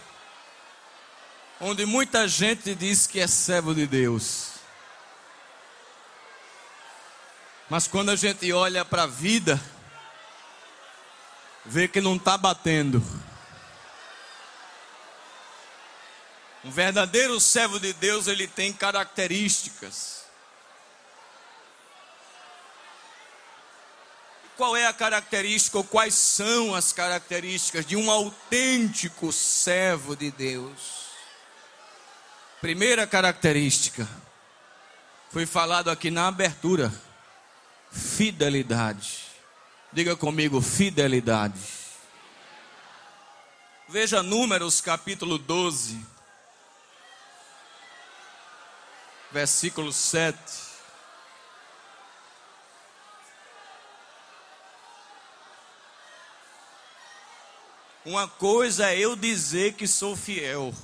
[1.60, 4.52] onde muita gente diz que é servo de Deus.
[7.68, 9.60] Mas quando a gente olha para a vida,
[11.66, 13.02] vê que não está batendo.
[16.68, 20.24] Um verdadeiro servo de Deus, ele tem características.
[24.54, 31.06] Qual é a característica ou quais são as características de um autêntico servo de Deus?
[32.60, 34.06] Primeira característica,
[35.30, 36.92] foi falado aqui na abertura:
[37.90, 39.20] fidelidade.
[39.90, 41.58] Diga comigo, fidelidade.
[43.88, 46.17] Veja Números capítulo 12.
[49.30, 50.38] Versículo 7.
[58.04, 60.74] Uma coisa é eu dizer que sou fiel.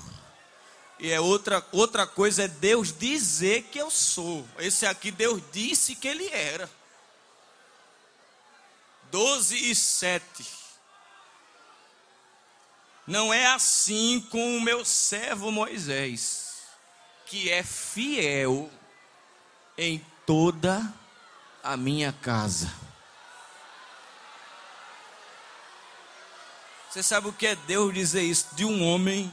[0.99, 4.47] E é outra, outra coisa é Deus dizer que eu sou.
[4.59, 6.71] Esse aqui Deus disse que ele era.
[9.11, 10.23] 12 e 7.
[13.07, 16.44] Não é assim com o meu servo Moisés
[17.27, 18.71] que é fiel
[19.77, 20.93] em toda
[21.63, 22.73] a minha casa.
[26.91, 29.33] Você sabe o que é Deus dizer isso de um homem?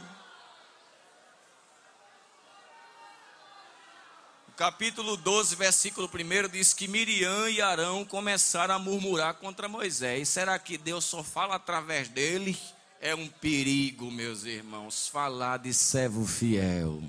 [4.57, 10.29] Capítulo 12, versículo 1 diz que Miriam e Arão começaram a murmurar contra Moisés.
[10.29, 12.57] Será que Deus só fala através dele?
[12.99, 17.01] É um perigo, meus irmãos, falar de servo fiel.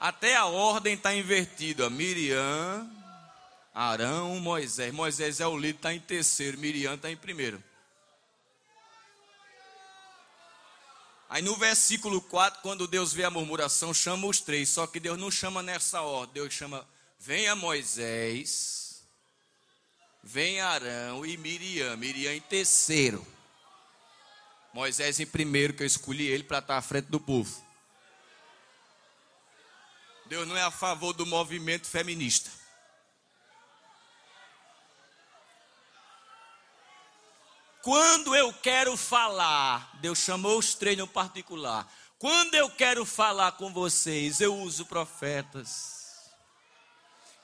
[0.00, 1.90] Até a ordem está invertida.
[1.90, 2.90] Miriam
[3.74, 4.94] Arão, Moisés.
[4.94, 6.58] Moisés é o líder, está em terceiro.
[6.58, 7.62] Miriam está em primeiro.
[11.28, 14.70] Aí no versículo 4, quando Deus vê a murmuração, chama os três.
[14.70, 16.42] Só que Deus não chama nessa ordem.
[16.42, 16.88] Deus chama,
[17.18, 19.02] venha Moisés,
[20.22, 21.94] venha Arão e Miriam.
[21.98, 23.24] Miriam em terceiro.
[24.72, 27.69] Moisés em primeiro, que eu escolhi ele para estar à frente do povo.
[30.30, 32.52] Deus não é a favor do movimento feminista.
[37.82, 41.92] Quando eu quero falar, Deus chamou os três no particular.
[42.16, 46.30] Quando eu quero falar com vocês, eu uso profetas.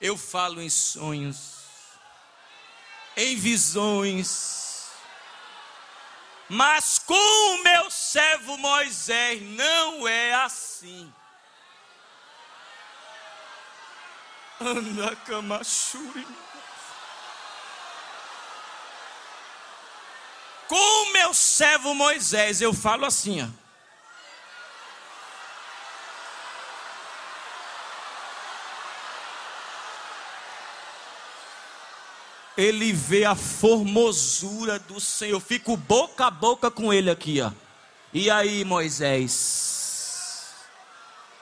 [0.01, 1.57] Eu falo em sonhos,
[3.17, 4.87] em visões.
[6.49, 11.13] Mas com o meu servo Moisés não é assim.
[14.61, 16.27] Anda, Kamachuri.
[20.69, 23.67] Com meu servo Moisés, eu falo assim, ó.
[32.57, 35.39] Ele vê a formosura do Senhor.
[35.41, 37.53] Fico boca a boca com ele aqui, ó.
[38.13, 39.86] E aí, Moisés?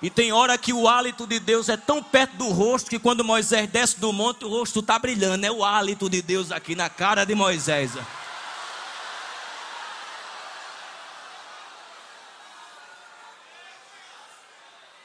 [0.04, 3.24] E tem hora que o hálito de Deus é tão perto do rosto que quando
[3.24, 5.46] Moisés desce do monte, o rosto está brilhando.
[5.46, 7.92] É o hálito de Deus aqui na cara de Moisés.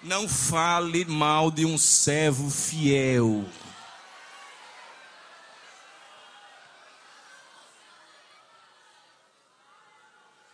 [0.03, 3.45] Não fale mal de um servo fiel.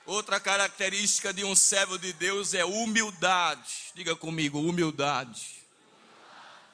[0.06, 3.92] Outra característica de um servo de Deus é humildade.
[3.96, 5.64] Diga comigo, humildade.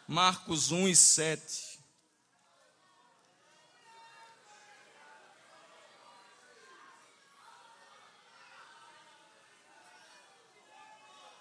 [0.08, 1.72] Marcos 1 e 7.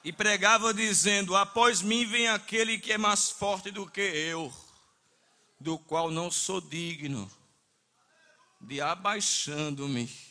[0.03, 4.53] e pregava dizendo: Após mim vem aquele que é mais forte do que eu,
[5.59, 7.30] do qual não sou digno
[8.61, 10.29] de abaixando-me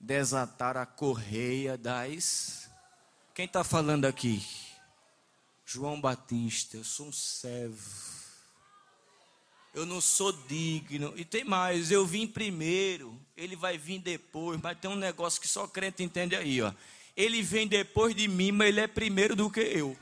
[0.00, 2.70] desatar a correia das.
[3.34, 4.44] Quem está falando aqui?
[5.64, 8.08] João Batista, eu sou um servo.
[9.74, 11.12] Eu não sou digno.
[11.16, 15.46] E tem mais, eu vim primeiro, ele vai vir depois, mas tem um negócio que
[15.46, 16.72] só crente entende aí, ó
[17.18, 19.98] ele vem depois de mim, mas ele é primeiro do que eu.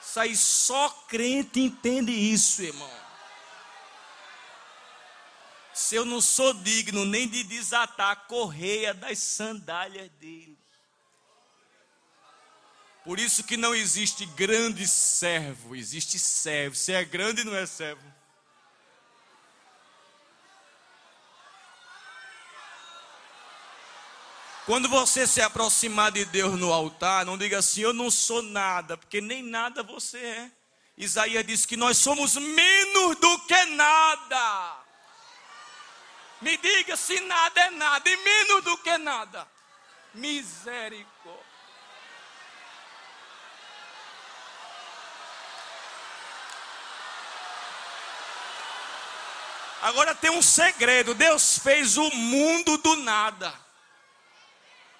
[0.00, 3.01] Isso aí só crente entende isso, irmão.
[5.74, 10.58] Se eu não sou digno nem de desatar a correia das sandálias dele.
[13.04, 16.76] Por isso que não existe grande servo, existe servo.
[16.76, 18.02] Se é grande, não é servo.
[24.64, 28.96] Quando você se aproximar de Deus no altar, não diga assim, eu não sou nada,
[28.96, 30.50] porque nem nada você é.
[30.96, 34.81] Isaías diz que nós somos menos do que nada.
[36.42, 39.46] Me diga se nada é nada, e menos do que nada.
[40.12, 41.06] Misericórdia.
[49.82, 53.54] Agora tem um segredo: Deus fez o mundo do nada.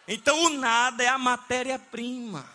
[0.06, 2.48] Então o nada é a matéria-prima.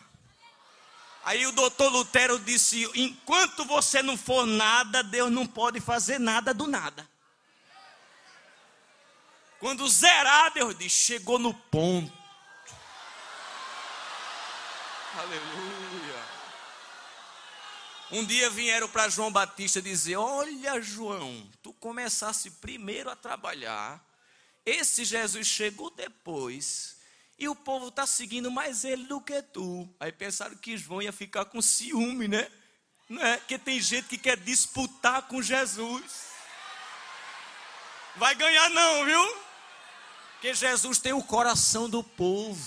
[1.25, 6.53] Aí o doutor Lutero disse: enquanto você não for nada, Deus não pode fazer nada
[6.53, 7.05] do nada.
[9.59, 12.11] Quando zerar, Deus diz: chegou no ponto.
[15.17, 16.37] Aleluia.
[18.11, 24.01] Um dia vieram para João Batista dizer: Olha, João, tu começasse primeiro a trabalhar,
[24.65, 26.97] esse Jesus chegou depois
[27.39, 29.89] e o povo está seguindo mais ele do que tu.
[29.99, 32.49] Aí pensaram que João ia ficar com ciúme, né?
[33.09, 33.37] Não é?
[33.37, 36.27] Porque tem gente que quer disputar com Jesus.
[38.15, 39.46] Vai ganhar não, viu?
[40.37, 42.61] Porque Jesus tem o coração do povo.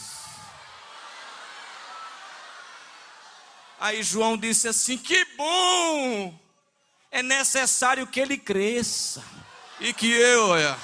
[3.79, 6.37] Aí João disse assim: Que bom!
[7.13, 9.25] É necessário que ele cresça.
[9.79, 10.77] E que eu, olha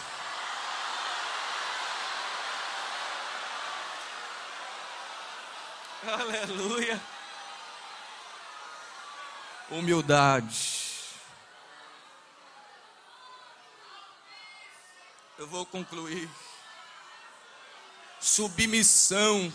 [6.07, 7.03] Aleluia.
[9.71, 10.87] Humildade.
[15.37, 16.31] Eu vou concluir.
[18.27, 19.53] Submissão.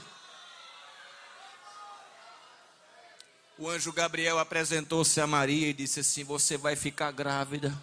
[3.57, 7.77] o anjo Gabriel apresentou-se a Maria e disse assim: Você vai ficar grávida.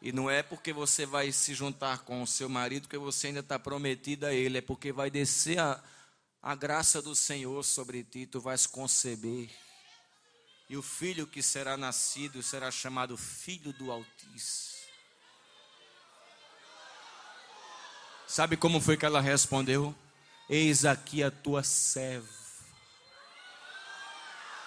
[0.00, 3.40] E não é porque você vai se juntar com o seu marido que você ainda
[3.40, 5.78] está prometida a ele, é porque vai descer a,
[6.42, 9.50] a graça do Senhor sobre ti, tu vais conceber.
[10.70, 14.79] E o filho que será nascido será chamado Filho do Altíssimo.
[18.30, 19.92] Sabe como foi que ela respondeu?
[20.48, 22.40] Eis aqui a tua serva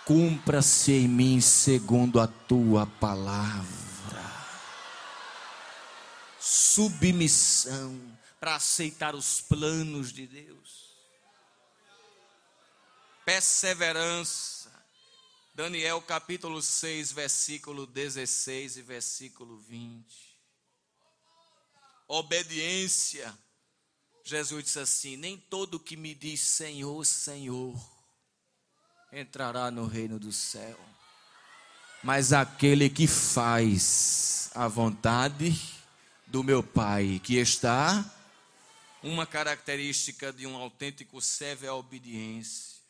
[0.05, 3.63] cumpra-se em mim segundo a tua palavra.
[6.37, 7.97] Submissão
[8.37, 10.93] para aceitar os planos de Deus.
[13.25, 14.71] Perseverança.
[15.55, 20.37] Daniel capítulo 6, versículo 16 e versículo 20.
[22.09, 23.33] Obediência.
[24.23, 27.75] Jesus disse assim: Nem todo que me diz Senhor, Senhor
[29.11, 30.79] entrará no reino do céu.
[32.01, 35.55] Mas aquele que faz a vontade
[36.27, 38.03] do meu Pai que está,
[39.01, 42.81] uma característica de um autêntico servo é a obediência.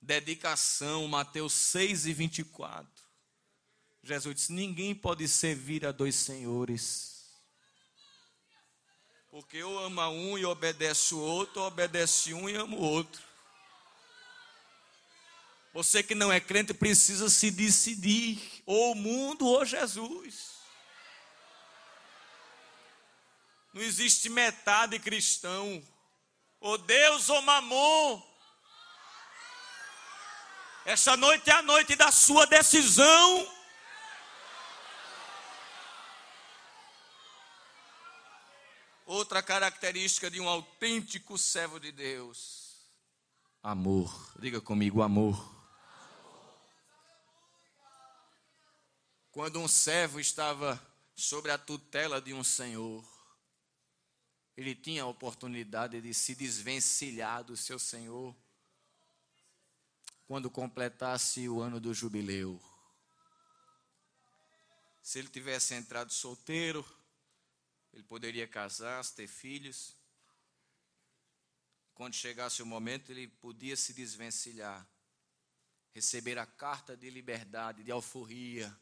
[0.00, 2.88] Dedicação, Mateus 6 e 24.
[4.02, 7.13] Jesus disse: Ninguém pode servir a dois senhores.
[9.34, 13.20] Porque eu amo um e obedece o outro, ou obedece um e amo o outro.
[15.72, 20.52] Você que não é crente precisa se decidir, ou o mundo ou Jesus.
[23.72, 25.82] Não existe metade cristão,
[26.60, 28.22] ou Deus ou Mamon.
[30.84, 33.53] Esta noite é a noite da sua decisão.
[39.06, 42.78] Outra característica de um autêntico servo de Deus:
[43.62, 44.32] amor.
[44.38, 45.52] Diga comigo, amor.
[49.30, 50.80] Quando um servo estava
[51.14, 53.04] sobre a tutela de um senhor,
[54.56, 58.34] ele tinha a oportunidade de se desvencilhar do seu senhor
[60.26, 62.58] quando completasse o ano do jubileu.
[65.02, 66.82] Se ele tivesse entrado solteiro,
[67.94, 69.96] ele poderia casar, ter filhos.
[71.94, 74.86] Quando chegasse o momento, ele podia se desvencilhar,
[75.92, 78.76] receber a carta de liberdade, de alforria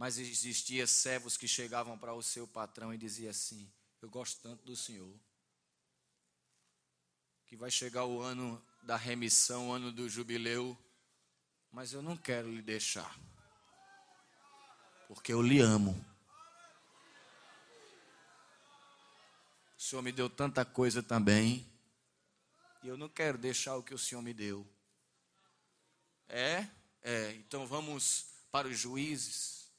[0.00, 4.64] mas existia servos que chegavam para o seu patrão e diziam assim: Eu gosto tanto
[4.64, 5.14] do Senhor,
[7.46, 10.74] que vai chegar o ano da remissão, o ano do jubileu,
[11.70, 13.14] mas eu não quero lhe deixar,
[15.06, 16.02] porque eu lhe amo.
[19.80, 21.66] O Senhor me deu tanta coisa também,
[22.82, 24.68] e eu não quero deixar o que o Senhor me deu.
[26.28, 26.66] É?
[27.00, 29.72] É, então vamos para os juízes.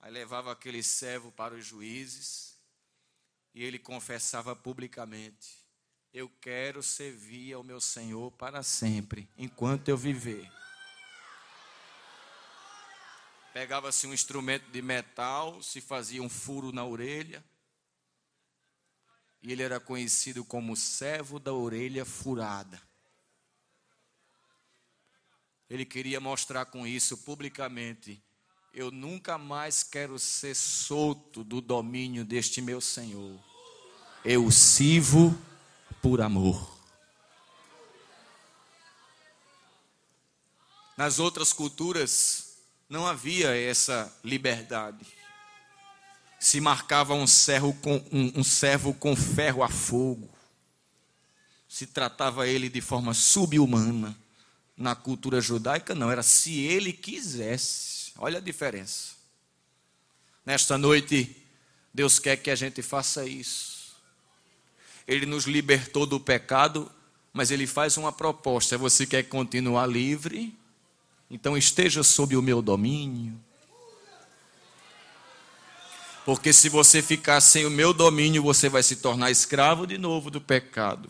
[0.00, 2.58] Aí levava aquele servo para os juízes
[3.54, 5.64] e ele confessava publicamente:
[6.12, 10.50] Eu quero servir ao meu Senhor para sempre, enquanto eu viver.
[13.52, 17.44] Pegava-se um instrumento de metal, se fazia um furo na orelha,
[19.42, 22.80] e ele era conhecido como servo da orelha furada.
[25.68, 28.22] Ele queria mostrar com isso publicamente
[28.78, 33.36] eu nunca mais quero ser solto do domínio deste meu Senhor.
[34.24, 35.36] Eu sirvo
[36.00, 36.78] por amor.
[40.96, 42.56] Nas outras culturas
[42.88, 45.17] não havia essa liberdade.
[46.38, 50.28] Se marcava um servo com, um, um servo com ferro a fogo.
[51.68, 54.16] Se tratava ele de forma subhumana.
[54.76, 58.12] Na cultura judaica, não, era se ele quisesse.
[58.16, 59.16] Olha a diferença.
[60.46, 61.36] Nesta noite,
[61.92, 63.96] Deus quer que a gente faça isso.
[65.06, 66.90] Ele nos libertou do pecado,
[67.32, 70.54] mas Ele faz uma proposta: você quer continuar livre?
[71.30, 73.38] Então esteja sob o meu domínio.
[76.28, 80.30] Porque se você ficar sem o meu domínio, você vai se tornar escravo de novo
[80.30, 81.08] do pecado.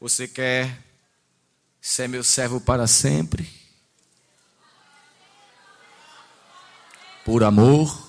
[0.00, 0.82] Você quer
[1.82, 3.46] ser meu servo para sempre?
[7.26, 8.08] por amor.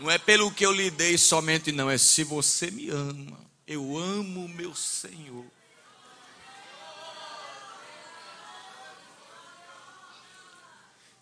[0.00, 3.38] Não é pelo que eu lhe dei somente, não, é se você me ama.
[3.66, 5.44] Eu amo meu Senhor.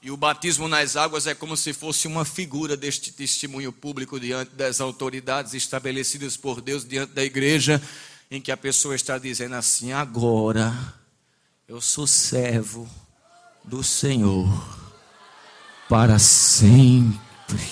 [0.03, 4.53] E o batismo nas águas é como se fosse uma figura deste testemunho público diante
[4.57, 7.80] das autoridades estabelecidas por Deus, diante da igreja,
[8.28, 10.74] em que a pessoa está dizendo assim: agora
[11.68, 12.90] eu sou servo
[13.62, 14.48] do Senhor
[15.88, 17.62] para sempre.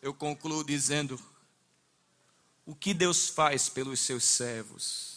[0.00, 1.20] Eu concluo dizendo:
[2.64, 5.15] o que Deus faz pelos seus servos?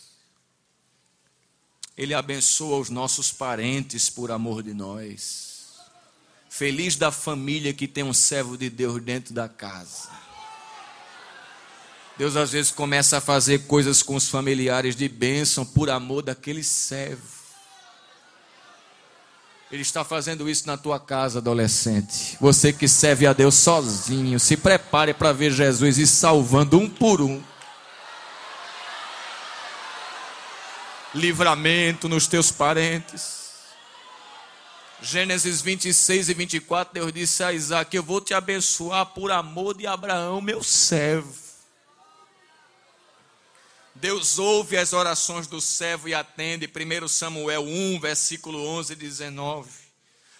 [1.99, 5.49] Ele abençoa os nossos parentes por amor de nós.
[6.49, 10.07] Feliz da família que tem um servo de Deus dentro da casa.
[12.17, 16.63] Deus às vezes começa a fazer coisas com os familiares de bênção por amor daquele
[16.63, 17.37] servo.
[19.69, 22.37] Ele está fazendo isso na tua casa, adolescente.
[22.39, 27.19] Você que serve a Deus sozinho, se prepare para ver Jesus e salvando um por
[27.19, 27.43] um.
[31.13, 33.39] Livramento nos teus parentes.
[35.01, 39.87] Gênesis 26 e 24, Deus disse a Isaac: Eu vou te abençoar por amor de
[39.87, 41.49] Abraão, meu servo.
[43.95, 46.67] Deus ouve as orações do servo e atende.
[46.67, 49.69] 1 Samuel 1, versículo 11 e 19.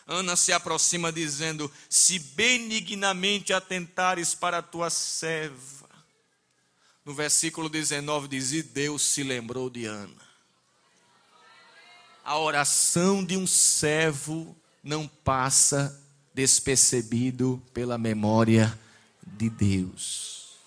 [0.05, 5.87] Ana se aproxima dizendo: Se benignamente atentares para a tua serva.
[7.05, 10.28] No versículo 19 diz: E Deus se lembrou de Ana
[12.23, 15.99] a oração de um servo não passa
[16.33, 18.77] despercebido pela memória
[19.25, 20.57] de Deus.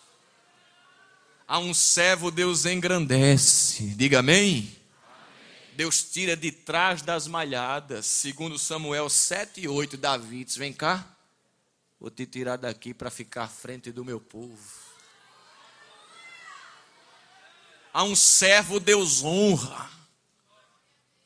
[1.47, 4.75] A um servo Deus engrandece, diga amém.
[5.75, 11.07] Deus tira de trás das malhadas, segundo Samuel 7 e 8, Davi diz, vem cá,
[11.99, 14.59] vou te tirar daqui para ficar à frente do meu povo.
[17.93, 19.91] A um servo Deus honra,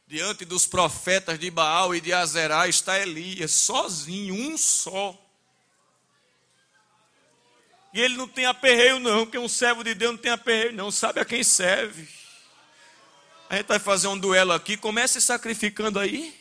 [0.06, 5.20] Diante dos profetas de Baal e de Azerá está Elias, sozinho, um só.
[7.92, 10.90] E ele não tem aperreio, não, porque um servo de Deus não tem aperreio, não,
[10.90, 12.08] sabe a quem serve.
[13.48, 16.38] A gente vai fazer um duelo aqui, comece sacrificando aí.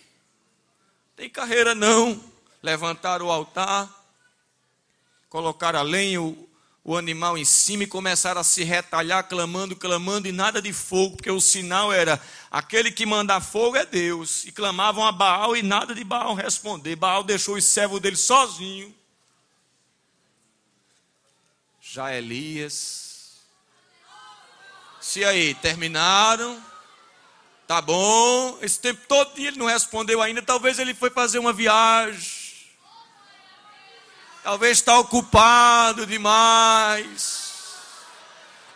[1.16, 2.22] Tem carreira não.
[2.62, 3.90] Levantar o altar,
[5.30, 6.20] colocar a lenha,
[6.88, 11.16] o animal em cima e começaram a se retalhar, clamando, clamando, e nada de fogo,
[11.16, 12.22] porque o sinal era:
[12.52, 14.46] aquele que manda fogo é Deus.
[14.46, 16.96] E clamavam a Baal e nada de Baal responder.
[16.96, 18.94] Baal deixou os servos dele sozinho.
[21.82, 23.40] Já Elias.
[25.02, 26.64] Se aí, terminaram.
[27.66, 28.60] Tá bom.
[28.62, 30.40] Esse tempo todo ele não respondeu ainda.
[30.40, 32.45] Talvez ele foi fazer uma viagem
[34.46, 37.74] Talvez está ocupado demais.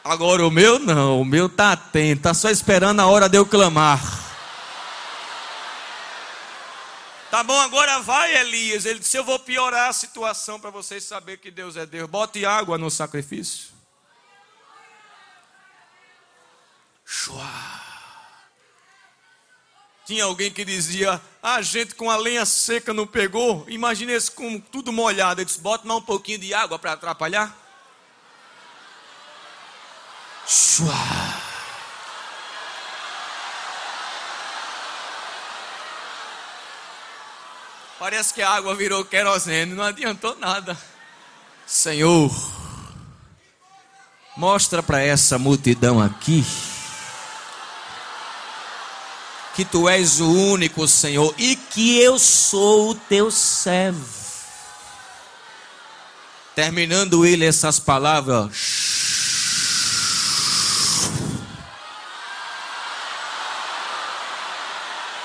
[0.04, 3.46] Agora o meu não, o meu está atento, está só esperando a hora de eu
[3.46, 4.02] clamar.
[7.30, 8.84] Tá bom, agora vai, Elias.
[8.84, 12.10] Ele disse: Eu vou piorar a situação para vocês saberem que Deus é Deus.
[12.10, 13.70] Bote água no sacrifício.
[17.06, 17.89] Chua.
[20.10, 23.64] Tinha alguém que dizia: a gente com a lenha seca não pegou.
[23.68, 25.39] Imagina esse com tudo molhado.
[25.39, 27.55] Ele disse: bota mais um pouquinho de água para atrapalhar.
[30.47, 30.95] Chua.
[37.99, 40.76] Parece que a água virou querosene, não adiantou nada.
[41.68, 42.32] Senhor,
[44.36, 46.43] mostra para essa multidão aqui
[49.60, 54.07] que tu és o único Senhor e que eu sou o teu servo.
[56.55, 58.55] Terminando ele essas palavras,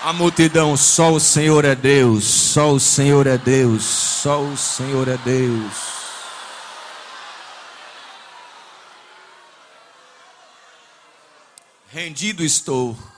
[0.02, 5.06] a multidão, só o Senhor é Deus, só o Senhor é Deus, só o Senhor
[5.06, 5.74] é Deus.
[11.86, 13.13] Rendido estou.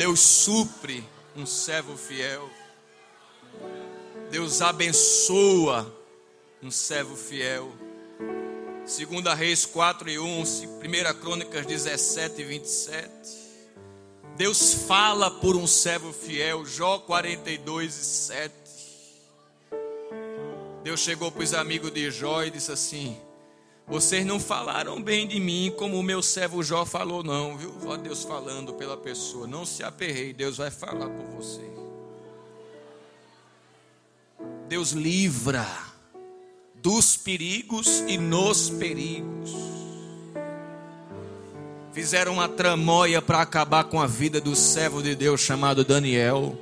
[0.00, 1.04] Deus supre
[1.36, 2.48] um servo fiel.
[4.30, 5.94] Deus abençoa
[6.62, 7.70] um servo fiel.
[8.86, 13.10] Segunda Reis 4 e 1, 1 Crônicas 17 e 27.
[14.38, 18.54] Deus fala por um servo fiel, Jó 42 e 7.
[20.82, 23.20] Deus chegou para os amigos de Jó e disse assim:
[23.90, 27.74] vocês não falaram bem de mim como o meu servo Jó falou, não, viu?
[27.86, 29.48] Ó Deus falando pela pessoa.
[29.48, 31.68] Não se aperreie, Deus vai falar por você.
[34.68, 35.66] Deus livra.
[36.82, 39.50] dos perigos e nos perigos.
[41.92, 46.56] Fizeram uma tramóia para acabar com a vida do servo de Deus chamado Daniel.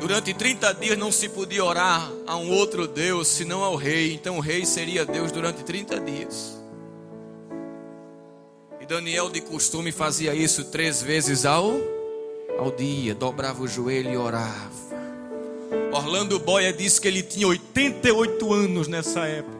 [0.00, 4.14] Durante 30 dias não se podia orar a um outro Deus senão ao rei.
[4.14, 6.56] Então o rei seria Deus durante 30 dias.
[8.80, 11.74] E Daniel, de costume, fazia isso três vezes ao,
[12.58, 13.12] ao dia.
[13.12, 14.78] Dobrava o joelho e orava.
[15.92, 19.58] Orlando Boia disse que ele tinha 88 anos nessa época.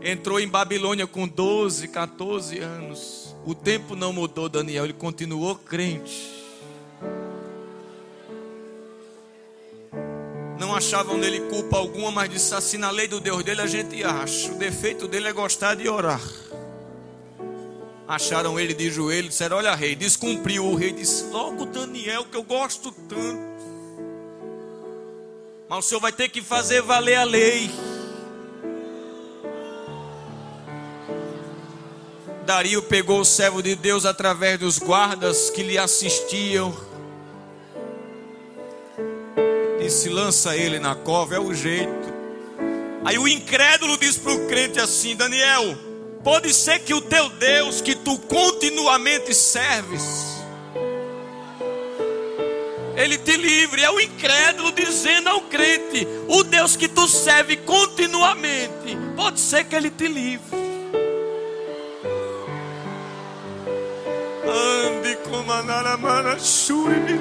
[0.00, 3.34] Entrou em Babilônia com 12, 14 anos.
[3.44, 6.37] O tempo não mudou, Daniel, ele continuou crente.
[10.58, 14.02] Não achavam nele culpa alguma, mas disse assim: na lei do Deus dele a gente
[14.02, 14.50] acha.
[14.50, 16.20] O defeito dele é gostar de orar.
[18.06, 20.64] Acharam ele de joelho, disseram: Olha, rei, descumpriu.
[20.64, 23.48] O rei disse: Logo, Daniel, que eu gosto tanto.
[25.68, 27.70] Mas o senhor vai ter que fazer valer a lei.
[32.44, 36.87] Dario pegou o servo de Deus através dos guardas que lhe assistiam
[39.90, 42.18] se lança ele na cova, é o jeito.
[43.04, 45.76] Aí o incrédulo diz para o crente assim: Daniel,
[46.22, 50.02] pode ser que o teu Deus que tu continuamente serves,
[52.96, 53.82] ele te livre.
[53.82, 59.74] É o incrédulo dizendo ao crente: o Deus que tu serve continuamente, pode ser que
[59.74, 60.58] ele te livre.
[64.44, 67.18] Ande com a naramana, shuri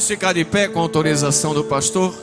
[0.00, 2.14] Vamos ficar de pé com autorização do pastor?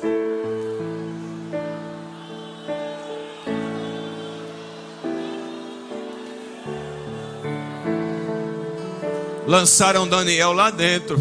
[9.46, 11.20] Lançaram Daniel lá dentro.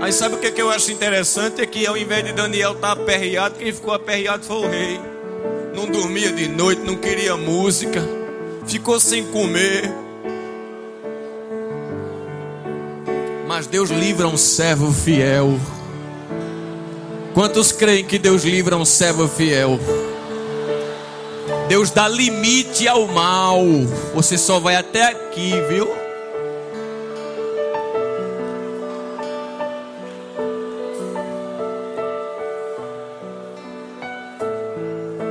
[0.00, 1.60] Aí sabe o que, que eu acho interessante?
[1.60, 4.98] É que ao invés de Daniel estar tá aperreado, quem ficou aperreado foi o rei.
[5.74, 8.02] Não dormia de noite, não queria música,
[8.66, 10.07] ficou sem comer.
[13.58, 15.58] Mas Deus livra um servo fiel.
[17.34, 19.80] Quantos creem que Deus livra um servo fiel?
[21.66, 23.60] Deus dá limite ao mal.
[24.14, 25.88] Você só vai até aqui, viu?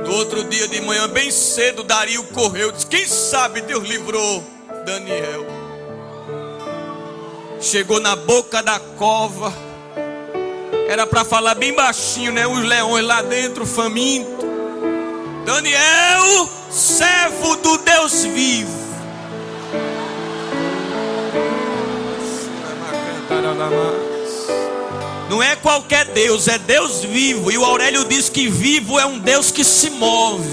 [0.04, 2.72] No outro dia de manhã, bem cedo, Dario correu.
[2.72, 4.44] Disse: Quem sabe Deus livrou
[4.84, 5.57] Daniel
[7.60, 9.52] chegou na boca da cova.
[10.88, 12.46] Era para falar bem baixinho, né?
[12.46, 14.46] Os leões lá dentro, faminto.
[15.44, 18.78] Daniel, servo do Deus vivo.
[25.28, 27.50] Não é qualquer Deus, é Deus vivo.
[27.50, 30.48] E o Aurélio diz que vivo é um Deus que se move.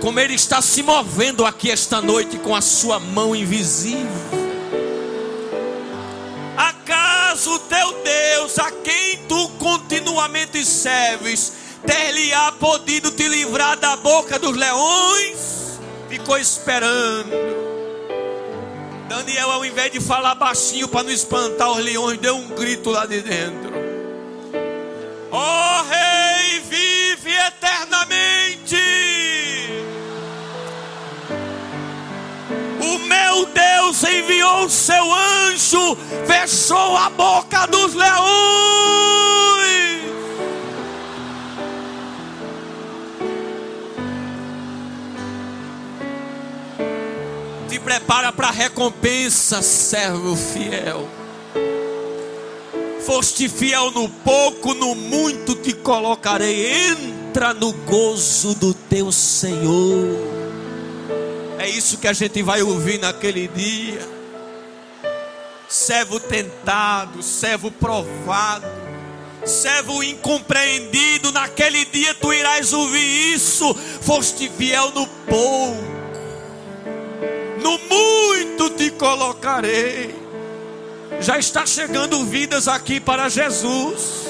[0.00, 4.25] Como ele está se movendo aqui esta noite com a sua mão invisível
[8.58, 11.52] A quem tu continuamente serves,
[11.86, 15.78] ter-lhe-á podido te livrar da boca dos leões?
[16.08, 17.30] Ficou esperando.
[19.08, 23.04] Daniel, ao invés de falar baixinho para não espantar os leões, deu um grito lá
[23.04, 23.72] de dentro.
[25.30, 28.35] Ó oh, Rei, vive eternamente.
[33.06, 35.96] Meu Deus enviou o seu anjo,
[36.26, 38.16] fechou a boca dos leões.
[47.68, 51.08] Te prepara para a recompensa, servo fiel.
[53.06, 56.90] Foste fiel no pouco, no muito te colocarei.
[56.90, 60.45] Entra no gozo do teu Senhor.
[61.58, 64.16] É isso que a gente vai ouvir naquele dia.
[65.68, 68.66] Servo tentado, servo provado,
[69.44, 73.74] servo incompreendido, naquele dia tu irás ouvir isso.
[74.02, 75.82] Foste fiel no pouco,
[77.62, 80.14] no muito te colocarei.
[81.20, 84.26] Já está chegando vidas aqui para Jesus.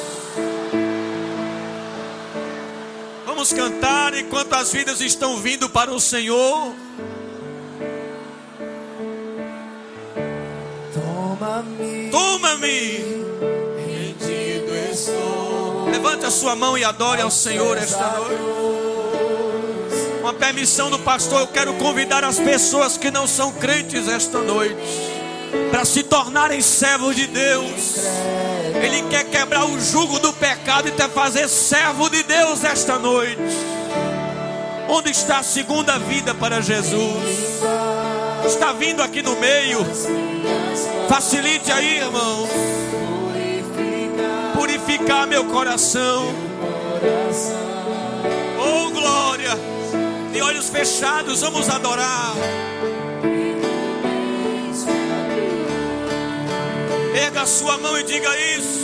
[3.26, 6.85] Vamos cantar enquanto as vidas estão vindo para o Senhor.
[12.10, 13.04] Toma-me.
[13.86, 15.88] rendido estou.
[15.90, 18.42] Levante a sua mão e adore ao Senhor esta noite.
[20.20, 24.38] Com a permissão do pastor, eu quero convidar as pessoas que não são crentes esta
[24.40, 24.76] noite
[25.70, 27.96] para se tornarem servos de Deus.
[28.82, 33.40] Ele quer quebrar o jugo do pecado e te fazer servo de Deus esta noite.
[34.88, 37.62] Onde está a segunda vida para Jesus?
[38.46, 39.78] Está vindo aqui no meio.
[41.08, 42.48] Facilite aí, irmão.
[44.54, 46.32] Purificar meu coração.
[48.58, 49.50] Oh, glória.
[50.32, 52.34] De olhos fechados, vamos adorar.
[57.14, 58.75] Erga a sua mão e diga isso.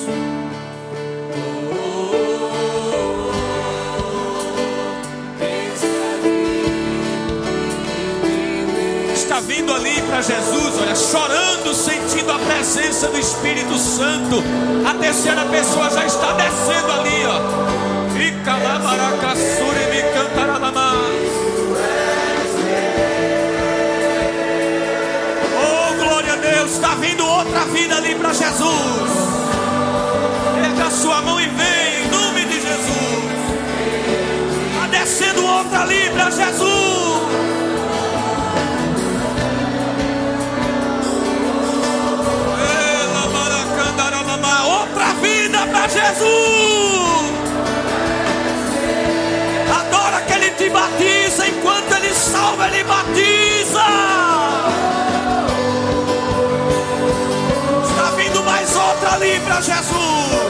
[9.46, 14.42] Vindo ali para Jesus, olha, chorando, sentindo a presença do Espírito Santo.
[14.88, 17.82] A terceira pessoa já está descendo ali, ó.
[18.16, 20.92] E me cantarabamá.
[25.56, 29.10] Oh, glória a Deus, está vindo outra vida ali para Jesus.
[30.54, 33.32] Pega a sua mão e vem, em nome de Jesus.
[34.72, 36.81] Está descendo outra ali para Jesus.
[45.92, 47.32] Jesus.
[49.78, 51.46] Adora que Ele te batiza.
[51.48, 53.84] Enquanto Ele salva, Ele batiza.
[57.88, 60.41] Está vindo mais outra ali para Jesus.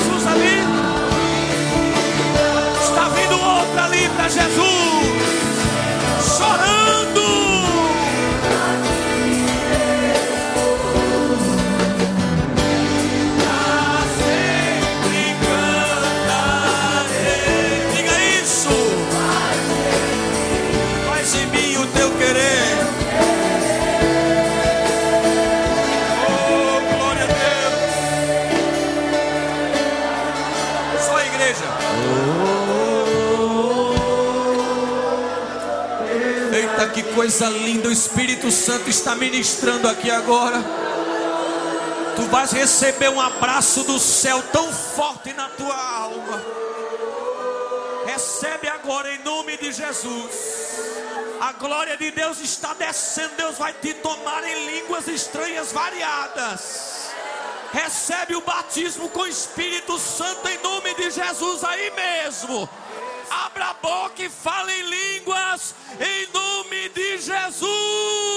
[0.00, 0.64] Jesus ali.
[2.82, 4.99] Está vindo outra ali para Jesus.
[38.40, 40.64] Espírito Santo está ministrando aqui agora.
[42.16, 46.42] Tu vais receber um abraço do céu tão forte na tua alma.
[48.06, 50.30] Recebe agora em nome de Jesus.
[51.38, 53.36] A glória de Deus está descendo.
[53.36, 57.10] Deus vai te tomar em línguas estranhas variadas.
[57.74, 62.66] Recebe o batismo com o Espírito Santo em nome de Jesus aí mesmo.
[63.44, 68.29] Abra a boca e fale em línguas em nome de Jesus.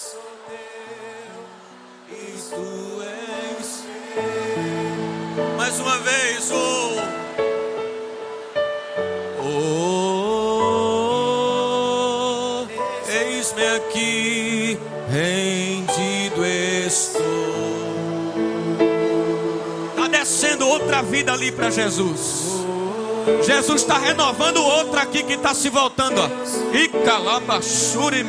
[0.00, 1.36] Sou teu
[2.48, 5.56] tu és meu.
[5.58, 6.90] Mais uma vez, oh.
[13.08, 14.78] Eis-me aqui,
[15.10, 17.20] rendido estou.
[19.90, 22.48] Está descendo outra vida ali para Jesus.
[23.44, 26.22] Jesus está renovando outra aqui que está se voltando.
[26.22, 26.28] ó.
[26.74, 28.24] E calabashuri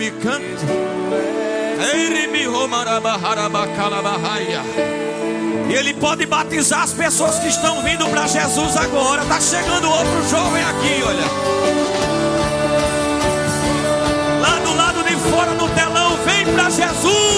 [5.70, 9.22] E ele pode batizar as pessoas que estão vindo para Jesus agora.
[9.24, 11.28] Está chegando outro jovem aqui, olha.
[14.42, 17.31] Lá do lado de fora no telão, vem para Jesus.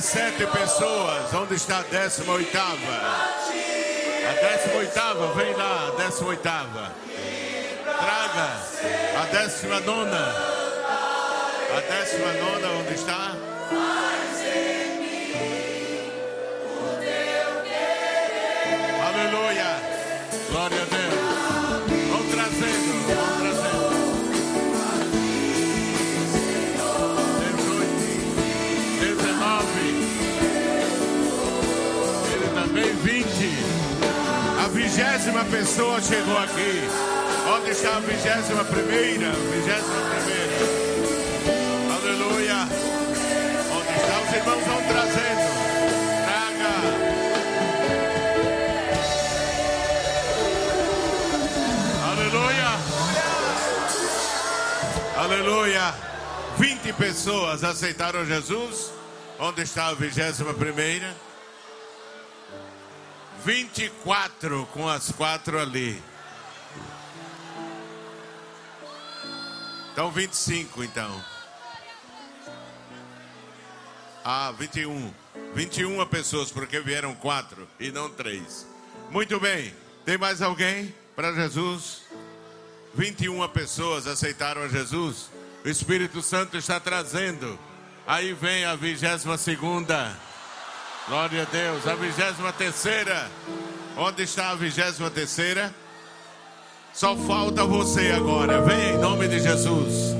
[0.00, 1.34] 17 pessoas.
[1.34, 2.74] Onde está a 18 oitava?
[4.28, 6.92] A 18 oitava, vem lá, a 18 oitava.
[7.84, 8.48] Traga
[9.20, 10.34] a 19 nona.
[11.76, 13.36] A 19 nona, onde está?
[35.20, 36.80] Vigésima pessoa chegou aqui.
[37.54, 39.30] Onde está a vigésima primeira?
[39.32, 40.56] Vigésima primeira.
[41.94, 42.68] Aleluia.
[43.76, 44.20] Onde está?
[44.22, 45.44] Os irmãos vão trazendo.
[46.24, 46.72] Traga.
[52.10, 52.70] Aleluia.
[55.18, 55.94] Aleluia.
[56.56, 58.90] 20 pessoas aceitaram Jesus.
[59.38, 61.14] Onde está a vigésima primeira?
[63.44, 66.02] 24 com as quatro ali.
[69.92, 71.24] Então 25 então.
[74.24, 75.12] Ah, 21.
[75.54, 78.66] 21 pessoas, porque vieram quatro e não três.
[79.10, 79.74] Muito bem.
[80.04, 82.02] Tem mais alguém para Jesus?
[82.94, 85.30] 21 pessoas aceitaram a Jesus.
[85.64, 87.58] O Espírito Santo está trazendo.
[88.06, 90.16] Aí vem a vigésima segunda.
[91.10, 91.88] Glória a Deus.
[91.88, 93.28] A vigésima terceira.
[93.96, 95.74] Onde está a vigésima terceira?
[96.94, 98.62] Só falta você agora.
[98.62, 100.19] Vem em nome de Jesus.